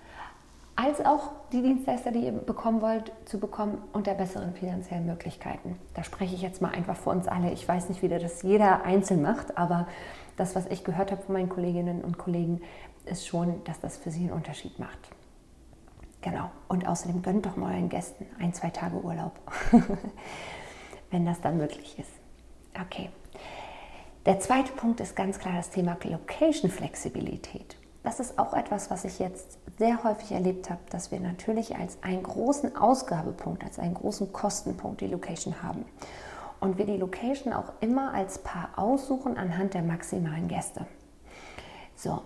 als 0.77 1.05
auch 1.05 1.31
die 1.51 1.61
Dienstleister, 1.61 2.11
die 2.11 2.21
ihr 2.25 2.31
bekommen 2.31 2.81
wollt, 2.81 3.11
zu 3.25 3.37
bekommen 3.37 3.79
unter 3.91 4.13
besseren 4.13 4.53
finanziellen 4.53 5.05
Möglichkeiten. 5.05 5.77
Da 5.93 6.05
spreche 6.05 6.33
ich 6.35 6.41
jetzt 6.41 6.61
mal 6.61 6.71
einfach 6.71 6.95
für 6.95 7.09
uns 7.09 7.27
alle. 7.27 7.51
Ich 7.51 7.67
weiß 7.67 7.89
nicht, 7.89 8.01
wie 8.01 8.07
das 8.07 8.43
jeder 8.43 8.83
einzeln 8.83 9.21
macht, 9.21 9.57
aber 9.57 9.87
das, 10.37 10.55
was 10.55 10.67
ich 10.67 10.85
gehört 10.85 11.11
habe 11.11 11.21
von 11.21 11.33
meinen 11.33 11.49
Kolleginnen 11.49 12.01
und 12.01 12.17
Kollegen, 12.17 12.61
ist 13.05 13.27
schon, 13.27 13.61
dass 13.65 13.81
das 13.81 13.97
für 13.97 14.09
sie 14.09 14.21
einen 14.21 14.31
Unterschied 14.31 14.79
macht. 14.79 15.09
Genau. 16.21 16.49
Und 16.69 16.87
außerdem 16.87 17.21
gönnt 17.23 17.45
doch 17.45 17.57
mal 17.57 17.73
euren 17.73 17.89
Gästen 17.89 18.25
ein, 18.39 18.53
zwei 18.53 18.69
Tage 18.69 18.95
Urlaub, 18.95 19.33
wenn 21.11 21.25
das 21.25 21.41
dann 21.41 21.57
möglich 21.57 21.99
ist. 21.99 22.11
Okay. 22.79 23.09
Der 24.27 24.39
zweite 24.39 24.71
Punkt 24.73 24.99
ist 24.99 25.15
ganz 25.15 25.39
klar 25.39 25.55
das 25.55 25.71
Thema 25.71 25.97
Location-Flexibilität. 26.03 27.75
Das 28.03 28.19
ist 28.19 28.37
auch 28.37 28.53
etwas, 28.53 28.91
was 28.91 29.03
ich 29.03 29.17
jetzt 29.17 29.57
sehr 29.79 30.03
häufig 30.03 30.31
erlebt 30.31 30.69
habe, 30.69 30.81
dass 30.91 31.11
wir 31.11 31.19
natürlich 31.19 31.75
als 31.75 31.97
einen 32.03 32.21
großen 32.21 32.75
Ausgabepunkt, 32.75 33.63
als 33.63 33.79
einen 33.79 33.95
großen 33.95 34.31
Kostenpunkt 34.31 35.01
die 35.01 35.07
Location 35.07 35.63
haben. 35.63 35.85
Und 36.59 36.77
wir 36.77 36.85
die 36.85 36.97
Location 36.97 37.51
auch 37.51 37.73
immer 37.79 38.13
als 38.13 38.37
Paar 38.37 38.69
aussuchen 38.75 39.37
anhand 39.37 39.73
der 39.73 39.81
maximalen 39.81 40.47
Gäste. 40.47 40.85
So, 41.95 42.21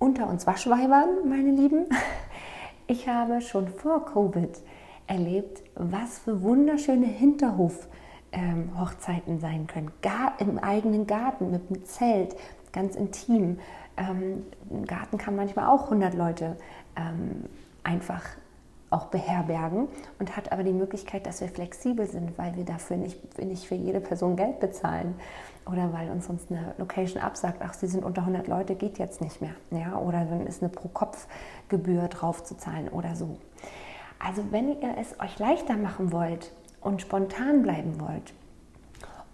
unter 0.00 0.26
uns 0.28 0.44
Waschweibern, 0.44 1.28
meine 1.28 1.52
Lieben, 1.52 1.86
ich 2.88 3.08
habe 3.08 3.40
schon 3.40 3.68
vor 3.68 4.04
Covid 4.06 4.58
erlebt, 5.06 5.62
was 5.76 6.18
für 6.18 6.42
wunderschöne 6.42 7.06
Hinterhof 7.06 7.86
ähm, 8.36 8.78
Hochzeiten 8.78 9.40
sein 9.40 9.66
können. 9.66 9.90
Gar 10.02 10.34
im 10.38 10.58
eigenen 10.58 11.06
Garten 11.06 11.50
mit 11.50 11.68
dem 11.70 11.84
Zelt, 11.84 12.36
ganz 12.72 12.94
intim. 12.94 13.58
Ähm, 13.96 14.44
Ein 14.70 14.84
Garten 14.84 15.18
kann 15.18 15.34
manchmal 15.34 15.66
auch 15.66 15.84
100 15.84 16.14
Leute 16.14 16.56
ähm, 16.96 17.44
einfach 17.82 18.22
auch 18.90 19.06
beherbergen 19.06 19.88
und 20.20 20.36
hat 20.36 20.52
aber 20.52 20.62
die 20.62 20.72
Möglichkeit, 20.72 21.26
dass 21.26 21.40
wir 21.40 21.48
flexibel 21.48 22.06
sind, 22.06 22.38
weil 22.38 22.54
wir 22.56 22.64
dafür 22.64 22.96
nicht, 22.96 23.38
nicht 23.38 23.66
für 23.66 23.74
jede 23.74 24.00
Person 24.00 24.36
Geld 24.36 24.60
bezahlen 24.60 25.14
oder 25.66 25.92
weil 25.92 26.10
uns 26.10 26.26
sonst 26.26 26.50
eine 26.50 26.74
Location 26.78 27.20
absagt, 27.20 27.62
ach, 27.64 27.74
sie 27.74 27.88
sind 27.88 28.04
unter 28.04 28.20
100 28.20 28.46
Leute, 28.46 28.76
geht 28.76 28.98
jetzt 28.98 29.20
nicht 29.20 29.40
mehr. 29.40 29.54
Ja? 29.70 29.98
Oder 29.98 30.24
dann 30.24 30.46
ist 30.46 30.62
eine 30.62 30.70
Pro-Kopf-Gebühr 30.70 32.06
drauf 32.08 32.44
zu 32.44 32.56
zahlen 32.56 32.88
oder 32.88 33.16
so. 33.16 33.38
Also 34.24 34.44
wenn 34.52 34.68
ihr 34.68 34.96
es 34.98 35.18
euch 35.18 35.38
leichter 35.38 35.76
machen 35.76 36.12
wollt, 36.12 36.52
und 36.86 37.02
spontan 37.02 37.62
bleiben 37.62 38.00
wollt, 38.00 38.32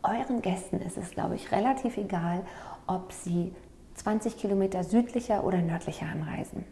euren 0.02 0.40
Gästen 0.40 0.80
ist 0.80 0.96
es, 0.96 1.10
glaube 1.10 1.34
ich, 1.34 1.52
relativ 1.52 1.98
egal, 1.98 2.40
ob 2.86 3.12
sie 3.12 3.52
20 3.94 4.38
Kilometer 4.38 4.82
südlicher 4.84 5.44
oder 5.44 5.58
nördlicher 5.58 6.06
anreisen. 6.06 6.64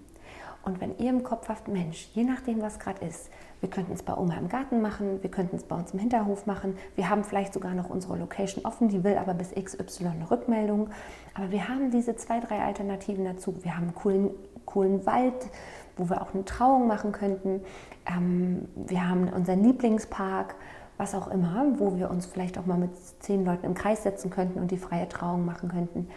Und 0.62 0.80
wenn 0.80 0.96
ihr 0.98 1.10
im 1.10 1.22
Kopf 1.22 1.48
habt, 1.48 1.68
Mensch, 1.68 2.08
je 2.14 2.24
nachdem, 2.24 2.62
was 2.62 2.78
gerade 2.78 3.04
ist, 3.04 3.30
wir 3.60 3.68
könnten 3.68 3.92
es 3.92 4.02
bei 4.02 4.14
Oma 4.14 4.36
im 4.36 4.48
Garten 4.48 4.80
machen, 4.80 5.22
wir 5.22 5.30
könnten 5.30 5.56
es 5.56 5.64
bei 5.64 5.76
uns 5.76 5.92
im 5.92 5.98
Hinterhof 5.98 6.46
machen, 6.46 6.78
wir 6.96 7.10
haben 7.10 7.24
vielleicht 7.24 7.52
sogar 7.52 7.74
noch 7.74 7.90
unsere 7.90 8.16
Location 8.16 8.64
offen, 8.64 8.88
die 8.88 9.04
will 9.04 9.18
aber 9.18 9.34
bis 9.34 9.52
XY 9.54 10.06
eine 10.06 10.30
Rückmeldung. 10.30 10.88
Aber 11.34 11.50
wir 11.50 11.68
haben 11.68 11.90
diese 11.90 12.16
zwei, 12.16 12.40
drei 12.40 12.60
Alternativen 12.60 13.24
dazu. 13.26 13.54
Wir 13.62 13.76
haben 13.76 13.84
einen 13.84 13.94
coolen, 13.94 14.30
coolen 14.72 15.04
Wald, 15.06 15.50
wo 15.96 16.08
wir 16.08 16.22
auch 16.22 16.34
eine 16.34 16.44
Trauung 16.44 16.86
machen 16.86 17.12
könnten. 17.12 17.62
Ähm, 18.06 18.68
wir 18.74 19.08
haben 19.08 19.28
unseren 19.28 19.62
Lieblingspark, 19.62 20.54
was 20.96 21.14
auch 21.14 21.28
immer, 21.28 21.66
wo 21.78 21.96
wir 21.96 22.10
uns 22.10 22.26
vielleicht 22.26 22.58
auch 22.58 22.66
mal 22.66 22.78
mit 22.78 22.90
zehn 23.20 23.44
Leuten 23.44 23.66
im 23.66 23.74
Kreis 23.74 24.02
setzen 24.02 24.30
könnten 24.30 24.58
und 24.58 24.70
die 24.70 24.76
freie 24.78 25.08
Trauung 25.08 25.44
machen 25.44 25.70
könnten. 25.70 26.08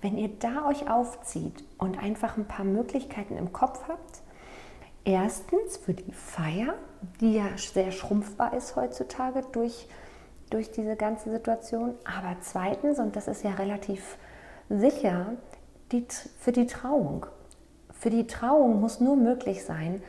Wenn 0.00 0.16
ihr 0.16 0.30
da 0.38 0.66
euch 0.66 0.90
aufzieht 0.90 1.64
und 1.78 2.02
einfach 2.02 2.36
ein 2.36 2.46
paar 2.46 2.64
Möglichkeiten 2.64 3.36
im 3.36 3.52
Kopf 3.52 3.82
habt, 3.88 4.22
erstens 5.04 5.76
für 5.76 5.94
die 5.94 6.12
Feier, 6.12 6.74
die 7.20 7.34
ja 7.34 7.44
sehr 7.56 7.92
schrumpfbar 7.92 8.54
ist 8.54 8.74
heutzutage 8.74 9.42
durch, 9.52 9.86
durch 10.50 10.70
diese 10.70 10.96
ganze 10.96 11.30
Situation, 11.30 11.94
aber 12.04 12.36
zweitens, 12.40 12.98
und 12.98 13.14
das 13.16 13.28
ist 13.28 13.44
ja 13.44 13.52
relativ 13.52 14.16
sicher, 14.68 15.34
die, 15.92 16.06
für 16.38 16.52
die 16.52 16.66
Trauung. 16.66 17.26
Für 18.02 18.10
die 18.10 18.26
Trauung 18.26 18.80
muss 18.80 18.98
nur 18.98 19.14
möglich 19.14 19.64
sein, 19.64 20.02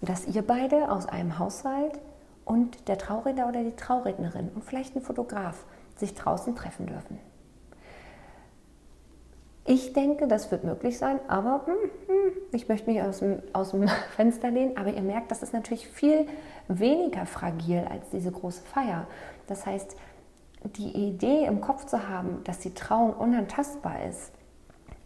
dass 0.00 0.28
ihr 0.28 0.42
beide 0.42 0.92
aus 0.92 1.06
einem 1.06 1.40
Haushalt 1.40 1.98
und 2.44 2.86
der 2.86 2.98
Trauredner 2.98 3.48
oder 3.48 3.64
die 3.64 3.74
Traurednerin 3.74 4.50
und 4.54 4.62
vielleicht 4.64 4.94
ein 4.94 5.02
Fotograf 5.02 5.64
sich 5.96 6.14
draußen 6.14 6.54
treffen 6.54 6.86
dürfen. 6.86 7.18
Ich 9.64 9.92
denke, 9.92 10.28
das 10.28 10.52
wird 10.52 10.62
möglich 10.62 10.98
sein, 10.98 11.18
aber 11.26 11.66
hm, 11.66 11.74
hm, 12.06 12.32
ich 12.52 12.68
möchte 12.68 12.88
mich 12.88 13.02
aus 13.02 13.18
dem, 13.18 13.42
aus 13.52 13.72
dem 13.72 13.88
Fenster 14.14 14.52
lehnen. 14.52 14.76
Aber 14.76 14.92
ihr 14.92 15.02
merkt, 15.02 15.32
das 15.32 15.42
ist 15.42 15.52
natürlich 15.52 15.88
viel 15.88 16.28
weniger 16.68 17.26
fragil 17.26 17.84
als 17.90 18.08
diese 18.10 18.30
große 18.30 18.62
Feier. 18.62 19.08
Das 19.48 19.66
heißt, 19.66 19.96
die 20.76 21.08
Idee 21.08 21.46
im 21.46 21.60
Kopf 21.60 21.86
zu 21.86 22.08
haben, 22.08 22.44
dass 22.44 22.60
die 22.60 22.72
Trauung 22.72 23.14
unantastbar 23.14 24.04
ist, 24.08 24.30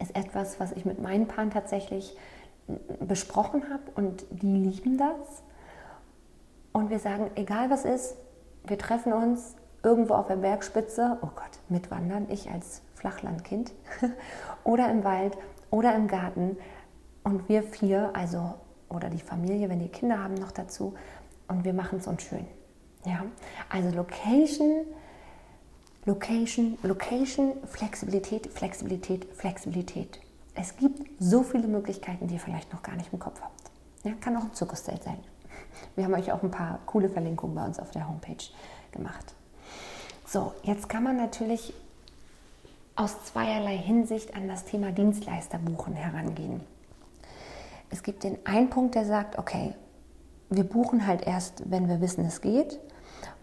ist 0.01 0.15
etwas, 0.15 0.61
was 0.61 0.73
ich 0.73 0.85
mit 0.85 1.01
meinen 1.01 1.27
Paaren 1.27 1.51
tatsächlich 1.51 2.17
besprochen 3.01 3.65
habe 3.71 3.85
und 3.95 4.27
die 4.31 4.57
lieben 4.57 4.99
das. 4.99 5.43
Und 6.73 6.91
wir 6.91 6.99
sagen, 6.99 7.31
egal 7.37 7.71
was 7.71 7.85
ist, 7.85 8.17
wir 8.67 8.79
treffen 8.79 9.13
uns 9.13 9.55
irgendwo 9.83 10.15
auf 10.15 10.27
der 10.27 10.37
Bergspitze, 10.37 11.19
oh 11.23 11.29
Gott, 11.35 11.61
mitwandern, 11.69 12.27
ich 12.29 12.51
als 12.51 12.83
Flachlandkind, 12.95 13.73
oder 14.65 14.91
im 14.91 15.05
Wald 15.05 15.39
oder 15.71 15.95
im 15.95 16.09
Garten. 16.09 16.57
Und 17.23 17.49
wir 17.49 17.63
vier, 17.63 18.11
also 18.15 18.55
oder 18.89 19.11
die 19.11 19.21
Familie, 19.21 19.69
wenn 19.69 19.81
die 19.81 19.89
Kinder 19.89 20.23
haben, 20.23 20.35
noch 20.35 20.53
dazu. 20.53 20.95
Und 21.49 21.65
wir 21.65 21.73
machen 21.73 21.99
es 21.99 22.07
uns 22.07 22.23
schön. 22.23 22.47
Ja, 23.05 23.25
also 23.69 23.97
Location, 23.97 24.85
Location, 26.07 26.79
Location, 26.85 27.55
Flexibilität, 27.67 28.47
Flexibilität, 28.53 29.27
Flexibilität. 29.35 30.21
Es 30.55 30.77
gibt 30.77 31.01
so 31.19 31.43
viele 31.43 31.67
Möglichkeiten, 31.67 32.29
die 32.29 32.35
ihr 32.35 32.41
vielleicht 32.41 32.73
noch 32.73 32.85
gar 32.85 32.95
nicht 32.95 33.13
im 33.13 33.19
Kopf 33.19 33.41
habt. 33.43 33.71
Ja, 34.05 34.13
kann 34.21 34.37
auch 34.37 34.45
ein 34.45 34.55
Zirkuszelt 34.55 35.03
sein. 35.03 35.19
Wir 35.97 36.05
haben 36.05 36.15
euch 36.15 36.31
auch 36.31 36.45
ein 36.45 36.51
paar 36.53 36.79
coole 36.87 37.09
Verlinkungen 37.09 37.57
bei 37.57 37.65
uns 37.65 37.81
auf 37.81 37.91
der 37.91 38.09
Homepage 38.09 38.37
gemacht. 38.93 39.35
So, 40.25 40.53
jetzt 40.63 40.89
kann 40.89 41.03
man 41.03 41.17
natürlich 41.17 41.75
aus 42.95 43.25
zweierlei 43.25 43.77
Hinsicht 43.77 44.37
an 44.37 44.47
das 44.47 44.65
Thema 44.65 44.93
Dienstleisterbuchen 44.93 45.95
herangehen. 45.95 46.61
Es 47.91 48.05
gibt 48.05 48.23
den 48.23 48.39
einen 48.47 48.71
Punkt, 48.71 48.95
der 48.95 49.07
sagt, 49.07 49.39
okay, 49.39 49.75
wir 50.51 50.65
buchen 50.65 51.05
halt 51.05 51.27
erst, 51.27 51.69
wenn 51.69 51.89
wir 51.89 52.01
wissen, 52.01 52.25
es 52.25 52.41
geht. 52.41 52.79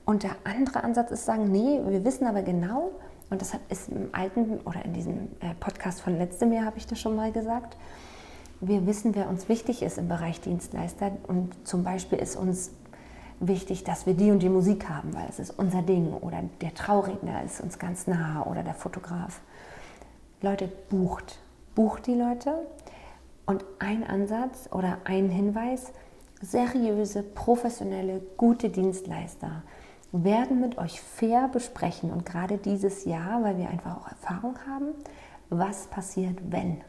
Und 0.06 0.24
der 0.24 0.36
andere 0.44 0.84
Ansatz 0.84 1.12
ist 1.12 1.26
sagen, 1.26 1.52
nee, 1.52 1.80
wir 1.86 2.04
wissen 2.04 2.28
aber 2.28 2.42
genau, 2.42 2.92
und 3.30 3.42
das 3.42 3.54
ist 3.70 3.90
im 3.90 4.10
alten 4.12 4.60
oder 4.60 4.86
in 4.86 4.94
diesem 4.94 5.30
äh, 5.40 5.56
Podcast 5.60 6.02
von 6.02 6.18
letztem 6.18 6.52
Jahr 6.54 6.66
habe 6.66 6.78
ich 6.78 6.86
das 6.86 7.00
schon 7.00 7.16
mal 7.16 7.32
gesagt, 7.32 7.78
wir 8.62 8.86
wissen, 8.86 9.16
wer 9.16 9.28
uns 9.28 9.50
wichtig 9.50 9.82
ist 9.82 9.98
im 9.98 10.08
Bereich 10.08 10.40
Dienstleister. 10.40 11.12
Und 11.28 11.68
zum 11.68 11.84
Beispiel 11.84 12.20
ist 12.20 12.36
uns 12.36 12.72
wichtig, 13.40 13.84
dass 13.84 14.06
wir 14.06 14.14
die 14.14 14.32
und 14.32 14.40
die 14.40 14.50
Musik 14.50 14.88
haben, 14.88 15.14
weil 15.14 15.28
es 15.28 15.40
ist 15.40 15.52
unser 15.58 15.82
Ding. 15.82 16.14
Oder 16.14 16.44
der 16.62 16.74
Trauredner 16.74 17.44
ist 17.44 17.60
uns 17.60 17.80
ganz 17.80 18.08
nah 18.08 18.46
oder 18.46 18.64
der 18.64 18.74
Fotograf. 18.74 19.42
Leute, 20.42 20.70
bucht. 20.90 21.40
Bucht 21.76 22.06
die 22.08 22.16
Leute. 22.16 22.54
Und 23.46 23.66
ein 23.80 24.04
Ansatz 24.04 24.70
oder 24.72 25.00
ein 25.04 25.30
Hinweis, 25.30 25.92
seriöse, 26.42 27.24
professionelle, 27.24 28.22
gute 28.38 28.70
Dienstleister 28.70 29.64
werden 30.14 30.62
mit 30.62 30.78
euch 30.78 31.02
fair 31.02 31.50
besprechen 31.52 32.12
und 32.12 32.26
gerade 32.26 32.58
dieses 32.58 33.04
Jahr, 33.04 33.44
weil 33.44 33.58
wir 33.58 33.70
einfach 33.70 33.98
auch 33.98 34.08
Erfahrung 34.08 34.56
haben, 34.68 34.94
was 35.50 35.88
passiert, 35.88 36.40
wenn. 36.52 36.82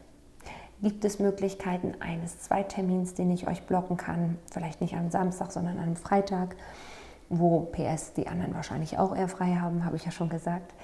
Gibt 0.81 1.03
es 1.05 1.17
Möglichkeiten 1.19 1.95
eines 1.99 2.39
Zweitermins, 2.39 3.15
den 3.15 3.31
ich 3.31 3.47
euch 3.47 3.63
blocken 3.63 3.97
kann? 3.97 4.37
Vielleicht 4.51 4.79
nicht 4.79 4.95
am 4.95 5.09
Samstag, 5.09 5.51
sondern 5.51 5.79
am 5.79 5.95
Freitag, 5.95 6.55
wo 7.29 7.61
PS 7.61 8.13
die 8.13 8.27
anderen 8.27 8.53
wahrscheinlich 8.53 8.99
auch 8.99 9.15
eher 9.15 9.27
frei 9.27 9.55
haben, 9.55 9.85
habe 9.85 9.95
ich 9.95 10.05
ja 10.05 10.11
schon 10.11 10.29
gesagt. 10.29 10.75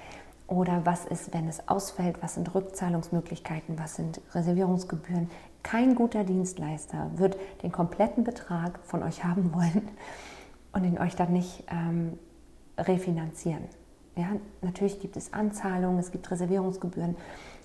Oder 0.48 0.84
was 0.84 1.04
ist, 1.04 1.32
wenn 1.32 1.46
es 1.46 1.68
ausfällt? 1.68 2.16
Was 2.20 2.34
sind 2.34 2.52
Rückzahlungsmöglichkeiten? 2.52 3.78
Was 3.78 3.94
sind 3.94 4.20
Reservierungsgebühren? 4.34 5.30
Kein 5.62 5.94
guter 5.94 6.24
Dienstleister 6.24 7.10
wird 7.14 7.36
den 7.62 7.70
kompletten 7.70 8.24
Betrag 8.24 8.80
von 8.82 9.04
euch 9.04 9.22
haben 9.22 9.54
wollen 9.54 9.88
und 10.72 10.84
ihn 10.84 10.98
euch 10.98 11.14
dann 11.14 11.32
nicht 11.32 11.64
ähm, 11.70 12.18
refinanzieren. 12.78 13.64
Ja, 14.16 14.28
natürlich 14.60 15.00
gibt 15.00 15.16
es 15.16 15.32
Anzahlungen, 15.32 15.98
es 15.98 16.10
gibt 16.10 16.30
Reservierungsgebühren. 16.30 17.16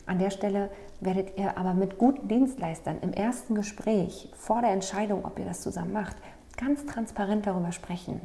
An 0.05 0.19
der 0.19 0.29
Stelle 0.29 0.69
werdet 1.01 1.37
ihr 1.37 1.57
aber 1.57 1.73
mit 1.73 1.97
guten 1.97 2.29
Dienstleistern 2.29 2.99
im 3.01 3.11
ersten 3.11 3.55
Gespräch 3.55 4.31
vor 4.37 4.61
der 4.61 4.71
Entscheidung, 4.71 5.25
ob 5.25 5.37
ihr 5.37 5.45
das 5.45 5.61
zusammen 5.61 5.91
macht, 5.91 6.15
ganz 6.55 6.85
transparent 6.85 7.45
darüber 7.45 7.73
sprechen. 7.73 8.21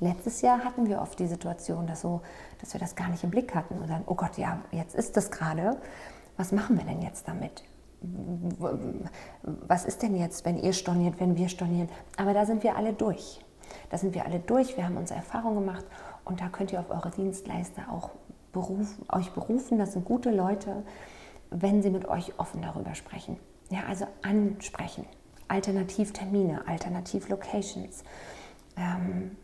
Letztes 0.00 0.42
Jahr 0.42 0.64
hatten 0.64 0.88
wir 0.88 1.00
oft 1.00 1.18
die 1.18 1.26
Situation, 1.26 1.88
dass, 1.88 2.02
so, 2.02 2.20
dass 2.60 2.72
wir 2.72 2.80
das 2.80 2.94
gar 2.94 3.08
nicht 3.08 3.24
im 3.24 3.30
Blick 3.30 3.54
hatten 3.54 3.78
und 3.78 3.90
dann, 3.90 4.04
oh 4.06 4.14
Gott, 4.14 4.38
ja, 4.38 4.60
jetzt 4.70 4.94
ist 4.94 5.16
das 5.16 5.32
gerade. 5.32 5.76
Was 6.36 6.52
machen 6.52 6.78
wir 6.78 6.84
denn 6.84 7.02
jetzt 7.02 7.26
damit? 7.26 7.64
Was 9.42 9.84
ist 9.84 10.02
denn 10.02 10.14
jetzt, 10.14 10.44
wenn 10.44 10.56
ihr 10.56 10.72
storniert, 10.72 11.18
wenn 11.18 11.36
wir 11.36 11.48
stornieren? 11.48 11.88
Aber 12.16 12.32
da 12.32 12.46
sind 12.46 12.62
wir 12.62 12.76
alle 12.76 12.92
durch. 12.92 13.44
Da 13.90 13.98
sind 13.98 14.14
wir 14.14 14.24
alle 14.24 14.40
durch, 14.40 14.76
wir 14.76 14.84
haben 14.84 14.96
unsere 14.96 15.18
Erfahrung 15.18 15.54
gemacht 15.54 15.84
und 16.24 16.40
da 16.40 16.48
könnt 16.48 16.72
ihr 16.72 16.80
auf 16.80 16.90
eure 16.90 17.10
Dienstleister 17.10 17.82
auch 17.90 18.10
berufen, 18.52 19.04
euch 19.12 19.30
berufen. 19.32 19.78
Das 19.78 19.92
sind 19.92 20.04
gute 20.04 20.30
Leute, 20.30 20.82
wenn 21.50 21.82
sie 21.82 21.90
mit 21.90 22.06
euch 22.08 22.38
offen 22.38 22.62
darüber 22.62 22.94
sprechen. 22.94 23.38
Ja, 23.70 23.80
also 23.88 24.06
ansprechen. 24.22 25.04
Alternativtermine, 25.48 26.66
Alternativlocations. 26.66 28.04
Ähm, 28.76 29.36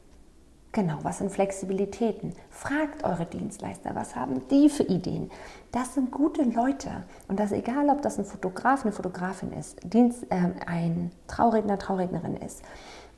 genau, 0.73 0.99
was 1.03 1.19
sind 1.19 1.31
Flexibilitäten? 1.31 2.35
Fragt 2.51 3.05
eure 3.05 3.27
Dienstleister, 3.27 3.95
was 3.95 4.15
haben 4.15 4.47
die 4.49 4.69
für 4.69 4.85
Ideen? 4.85 5.31
Das 5.73 5.95
sind 5.95 6.11
gute 6.11 6.43
Leute. 6.43 7.05
Und 7.29 7.41
das 7.41 7.53
egal, 7.53 7.89
ob 7.89 8.03
das 8.03 8.19
ein 8.19 8.25
Fotograf, 8.25 8.83
eine 8.83 8.93
Fotografin 8.93 9.53
ist, 9.53 9.81
Dienst, 9.83 10.25
äh, 10.31 10.51
ein 10.67 11.11
Trauredner, 11.27 11.79
Traurednerin 11.79 12.37
ist 12.37 12.63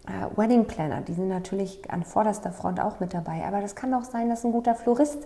äh, 0.06 0.36
Wedding 0.36 0.66
Planner, 0.66 1.00
die 1.00 1.14
sind 1.14 1.28
natürlich 1.28 1.90
an 1.90 2.04
vorderster 2.04 2.52
Front 2.52 2.80
auch 2.80 3.00
mit 3.00 3.14
dabei. 3.14 3.44
Aber 3.44 3.60
das 3.60 3.74
kann 3.74 3.92
auch 3.94 4.04
sein, 4.04 4.28
dass 4.28 4.44
ein 4.44 4.52
guter 4.52 4.74
Florist, 4.74 5.18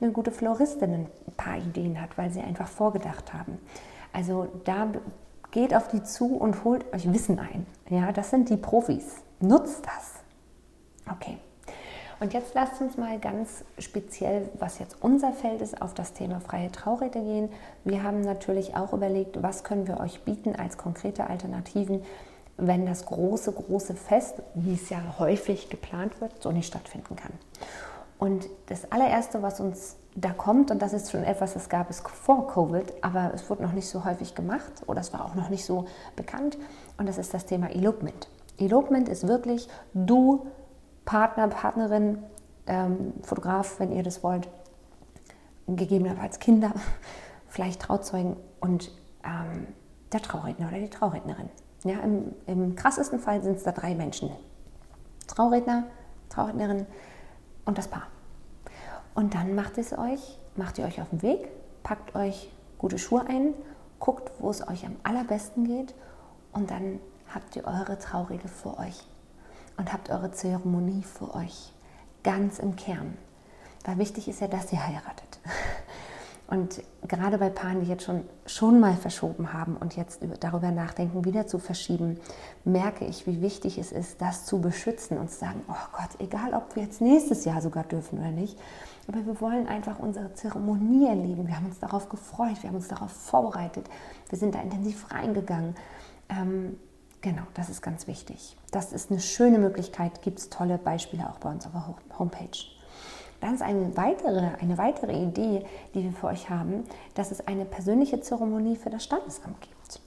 eine 0.00 0.12
gute 0.12 0.30
Floristin 0.30 0.92
ein 0.92 1.06
paar 1.36 1.56
Ideen 1.56 2.00
hat, 2.00 2.16
weil 2.16 2.30
sie 2.30 2.40
einfach 2.40 2.68
vorgedacht 2.68 3.32
haben. 3.32 3.58
Also 4.12 4.48
da 4.64 4.88
geht 5.50 5.74
auf 5.74 5.88
die 5.88 6.02
zu 6.02 6.36
und 6.36 6.64
holt 6.64 6.92
euch 6.94 7.12
Wissen 7.12 7.38
ein. 7.38 7.66
Ja, 7.88 8.12
das 8.12 8.30
sind 8.30 8.48
die 8.48 8.56
Profis. 8.56 9.22
Nutzt 9.40 9.84
das. 9.86 10.14
Okay. 11.10 11.38
Und 12.20 12.32
jetzt 12.34 12.54
lasst 12.54 12.80
uns 12.80 12.96
mal 12.96 13.18
ganz 13.18 13.64
speziell, 13.78 14.48
was 14.58 14.78
jetzt 14.78 14.96
unser 15.00 15.32
Feld 15.32 15.60
ist, 15.60 15.82
auf 15.82 15.92
das 15.92 16.12
Thema 16.12 16.38
freie 16.38 16.70
Trauräte 16.70 17.20
gehen. 17.20 17.48
Wir 17.84 18.04
haben 18.04 18.20
natürlich 18.20 18.76
auch 18.76 18.92
überlegt, 18.92 19.42
was 19.42 19.64
können 19.64 19.88
wir 19.88 19.98
euch 19.98 20.22
bieten 20.22 20.54
als 20.54 20.78
konkrete 20.78 21.28
Alternativen, 21.28 22.02
wenn 22.56 22.86
das 22.86 23.06
große, 23.06 23.52
große 23.52 23.94
Fest, 23.94 24.42
wie 24.54 24.74
es 24.74 24.90
ja 24.90 24.98
häufig 25.18 25.70
geplant 25.70 26.20
wird, 26.20 26.42
so 26.42 26.52
nicht 26.52 26.66
stattfinden 26.66 27.16
kann. 27.16 27.32
Und 28.18 28.48
das 28.66 28.92
allererste, 28.92 29.42
was 29.42 29.58
uns 29.58 29.96
da 30.14 30.30
kommt, 30.30 30.70
und 30.70 30.80
das 30.80 30.92
ist 30.92 31.10
schon 31.10 31.24
etwas, 31.24 31.54
das 31.54 31.68
gab 31.68 31.90
es 31.90 32.00
vor 32.00 32.46
Covid, 32.46 32.92
aber 33.00 33.32
es 33.34 33.48
wurde 33.48 33.62
noch 33.62 33.72
nicht 33.72 33.88
so 33.88 34.04
häufig 34.04 34.34
gemacht 34.34 34.70
oder 34.86 35.00
es 35.00 35.12
war 35.12 35.24
auch 35.24 35.34
noch 35.34 35.48
nicht 35.48 35.64
so 35.64 35.86
bekannt, 36.14 36.58
und 36.98 37.08
das 37.08 37.18
ist 37.18 37.34
das 37.34 37.46
Thema 37.46 37.70
Elopement. 37.70 38.28
Elopement 38.58 39.08
ist 39.08 39.26
wirklich 39.26 39.68
du, 39.94 40.46
Partner, 41.04 41.48
Partnerin, 41.48 42.22
ähm, 42.66 43.14
Fotograf, 43.22 43.80
wenn 43.80 43.90
ihr 43.90 44.02
das 44.02 44.22
wollt, 44.22 44.48
gegebenenfalls 45.66 46.38
Kinder, 46.38 46.72
vielleicht 47.48 47.82
Trauzeugen 47.82 48.36
und 48.60 48.92
ähm, 49.24 49.66
der 50.12 50.20
Trauredner 50.20 50.68
oder 50.68 50.78
die 50.78 50.90
Traurednerin. 50.90 51.48
Ja, 51.84 51.98
im, 52.00 52.34
Im 52.46 52.76
krassesten 52.76 53.18
Fall 53.18 53.42
sind 53.42 53.56
es 53.56 53.64
da 53.64 53.72
drei 53.72 53.94
Menschen. 53.94 54.30
Trauredner, 55.26 55.84
Traurednerin 56.28 56.86
und 57.64 57.78
das 57.78 57.88
Paar. 57.88 58.06
Und 59.14 59.34
dann 59.34 59.54
macht 59.54 59.78
es 59.78 59.96
euch, 59.96 60.38
macht 60.56 60.78
ihr 60.78 60.84
euch 60.84 61.00
auf 61.00 61.10
den 61.10 61.22
Weg, 61.22 61.48
packt 61.82 62.14
euch 62.14 62.50
gute 62.78 62.98
Schuhe 62.98 63.26
ein, 63.26 63.54
guckt, 63.98 64.30
wo 64.38 64.50
es 64.50 64.66
euch 64.66 64.86
am 64.86 64.96
allerbesten 65.02 65.66
geht 65.66 65.94
und 66.52 66.70
dann 66.70 66.98
habt 67.32 67.56
ihr 67.56 67.64
eure 67.64 67.98
Traurede 67.98 68.48
vor 68.48 68.78
euch 68.78 69.06
und 69.76 69.92
habt 69.92 70.10
eure 70.10 70.30
Zeremonie 70.30 71.02
vor 71.02 71.34
euch, 71.34 71.72
ganz 72.22 72.58
im 72.58 72.76
Kern. 72.76 73.16
Weil 73.84 73.98
wichtig 73.98 74.28
ist 74.28 74.40
ja, 74.40 74.48
dass 74.48 74.72
ihr 74.72 74.86
heiratet. 74.86 75.40
Und 76.52 76.82
gerade 77.08 77.38
bei 77.38 77.48
Paaren, 77.48 77.80
die 77.80 77.86
jetzt 77.86 78.04
schon, 78.04 78.24
schon 78.44 78.78
mal 78.78 78.94
verschoben 78.94 79.54
haben 79.54 79.74
und 79.74 79.96
jetzt 79.96 80.20
darüber 80.40 80.70
nachdenken, 80.70 81.24
wieder 81.24 81.46
zu 81.46 81.58
verschieben, 81.58 82.20
merke 82.66 83.06
ich, 83.06 83.26
wie 83.26 83.40
wichtig 83.40 83.78
es 83.78 83.90
ist, 83.90 84.20
das 84.20 84.44
zu 84.44 84.60
beschützen 84.60 85.16
und 85.16 85.30
zu 85.30 85.38
sagen, 85.38 85.62
oh 85.66 85.96
Gott, 85.96 86.10
egal 86.18 86.52
ob 86.52 86.76
wir 86.76 86.82
jetzt 86.82 87.00
nächstes 87.00 87.46
Jahr 87.46 87.62
sogar 87.62 87.84
dürfen 87.84 88.18
oder 88.18 88.32
nicht, 88.32 88.58
aber 89.08 89.24
wir 89.24 89.40
wollen 89.40 89.66
einfach 89.66 89.98
unsere 89.98 90.34
Zeremonie 90.34 91.08
erleben. 91.08 91.46
Wir 91.46 91.56
haben 91.56 91.64
uns 91.64 91.78
darauf 91.78 92.10
gefreut, 92.10 92.62
wir 92.62 92.68
haben 92.68 92.76
uns 92.76 92.88
darauf 92.88 93.12
vorbereitet, 93.12 93.88
wir 94.28 94.36
sind 94.38 94.54
da 94.54 94.60
intensiv 94.60 95.10
reingegangen. 95.10 95.74
Ähm, 96.28 96.78
genau, 97.22 97.44
das 97.54 97.70
ist 97.70 97.80
ganz 97.80 98.06
wichtig. 98.06 98.58
Das 98.72 98.92
ist 98.92 99.10
eine 99.10 99.20
schöne 99.20 99.58
Möglichkeit, 99.58 100.20
gibt 100.20 100.38
es 100.38 100.50
tolle 100.50 100.76
Beispiele 100.76 101.30
auch 101.30 101.38
bei 101.38 101.48
uns 101.48 101.64
auf 101.64 101.72
der 101.72 102.18
Homepage. 102.18 102.58
Dann 103.42 103.54
ist 103.54 103.62
eine 103.62 103.96
weitere, 103.96 104.50
eine 104.60 104.78
weitere 104.78 105.20
Idee, 105.20 105.64
die 105.94 106.04
wir 106.04 106.12
für 106.12 106.28
euch 106.28 106.48
haben, 106.48 106.84
dass 107.14 107.32
es 107.32 107.46
eine 107.46 107.64
persönliche 107.64 108.20
Zeremonie 108.20 108.76
für 108.76 108.88
das 108.88 109.02
Standesamt 109.02 109.60
gibt. 109.60 110.00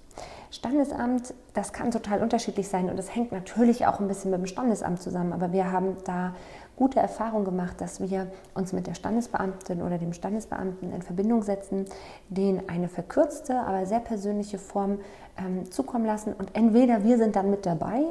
Standesamt, 0.52 1.34
das 1.54 1.74
kann 1.74 1.92
total 1.92 2.24
unterschiedlich 2.24 2.70
sein 2.70 2.90
und 2.90 2.98
es 2.98 3.14
hängt 3.14 3.34
natürlich 3.34 3.88
auch 3.88 4.00
ein 4.00 4.08
bisschen 4.08 4.32
mit 4.32 4.40
dem 4.40 4.48
Standesamt 4.48 5.02
zusammen, 5.02 5.34
aber 5.34 5.52
wir 5.52 5.70
haben 5.70 5.98
da 6.06 6.34
gute 6.78 7.02
Erfahrung 7.02 7.44
gemacht, 7.44 7.82
dass 7.82 8.00
wir 8.00 8.28
uns 8.54 8.72
mit 8.72 8.88
der 8.88 8.94
Standesbeamtin 8.94 9.82
oder 9.82 9.98
dem 9.98 10.14
Standesbeamten 10.14 10.94
in 10.94 11.02
Verbindung 11.02 11.42
setzen, 11.42 11.86
den 12.30 12.70
eine 12.70 12.88
verkürzte, 12.88 13.60
aber 13.60 13.86
sehr 13.86 14.00
persönliche 14.00 14.58
Form 14.58 15.00
ähm, 15.38 15.70
zukommen 15.72 16.06
lassen. 16.06 16.34
Und 16.34 16.56
entweder 16.56 17.04
wir 17.04 17.18
sind 17.18 17.36
dann 17.36 17.50
mit 17.50 17.66
dabei 17.66 18.04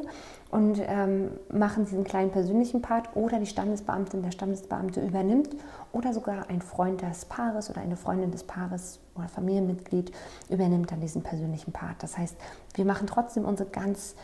und 0.54 0.80
ähm, 0.86 1.30
machen 1.52 1.84
diesen 1.84 2.04
kleinen 2.04 2.30
persönlichen 2.30 2.80
Part 2.80 3.16
oder 3.16 3.40
die 3.40 3.46
Standesbeamtin, 3.46 4.22
der 4.22 4.30
Standesbeamte 4.30 5.00
übernimmt 5.00 5.48
oder 5.90 6.12
sogar 6.12 6.48
ein 6.48 6.62
Freund 6.62 7.02
des 7.02 7.24
Paares 7.24 7.70
oder 7.70 7.80
eine 7.80 7.96
Freundin 7.96 8.30
des 8.30 8.44
Paares 8.44 9.00
oder 9.16 9.26
Familienmitglied 9.26 10.12
übernimmt 10.48 10.92
dann 10.92 11.00
diesen 11.00 11.24
persönlichen 11.24 11.72
Part. 11.72 12.00
Das 12.04 12.16
heißt, 12.16 12.36
wir 12.74 12.84
machen 12.84 13.08
trotzdem 13.08 13.44
unsere 13.44 13.68
ganz 13.68 14.14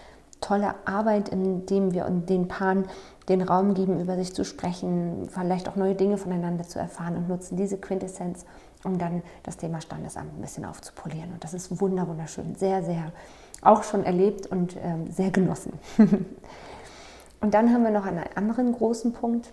tolle 0.41 0.77
Arbeit, 0.85 1.31
indem 1.31 1.93
wir 1.93 2.05
den 2.09 2.47
Paaren 2.47 2.85
den 3.29 3.43
Raum 3.43 3.75
geben, 3.75 3.99
über 4.01 4.15
sich 4.15 4.33
zu 4.33 4.45
sprechen, 4.45 5.29
vielleicht 5.29 5.69
auch 5.69 5.75
neue 5.75 5.97
Dinge 5.97 6.17
voneinander 6.17 6.63
zu 6.63 6.79
erfahren 6.79 7.17
und 7.17 7.29
nutzen 7.29 7.57
diese 7.57 7.77
Quintessenz, 7.77 8.47
um 8.85 8.99
dann 8.99 9.25
das 9.43 9.57
Thema 9.57 9.81
Standesamt 9.81 10.39
ein 10.39 10.41
bisschen 10.41 10.65
aufzupolieren. 10.65 11.33
Und 11.33 11.43
das 11.43 11.55
ist 11.55 11.81
wunderschön, 11.81 12.55
sehr, 12.55 12.85
sehr 12.85 13.13
auch 13.63 13.83
schon 13.83 14.05
erlebt 14.05 14.47
und 14.47 14.77
ähm, 14.83 15.11
sehr 15.11 15.31
genossen. 15.31 15.73
und 17.41 17.55
dann 17.55 17.73
haben 17.73 17.83
wir 17.83 17.91
noch 17.91 18.07
einen 18.07 18.25
anderen 18.35 18.73
großen 18.73 19.13
Punkt 19.13 19.53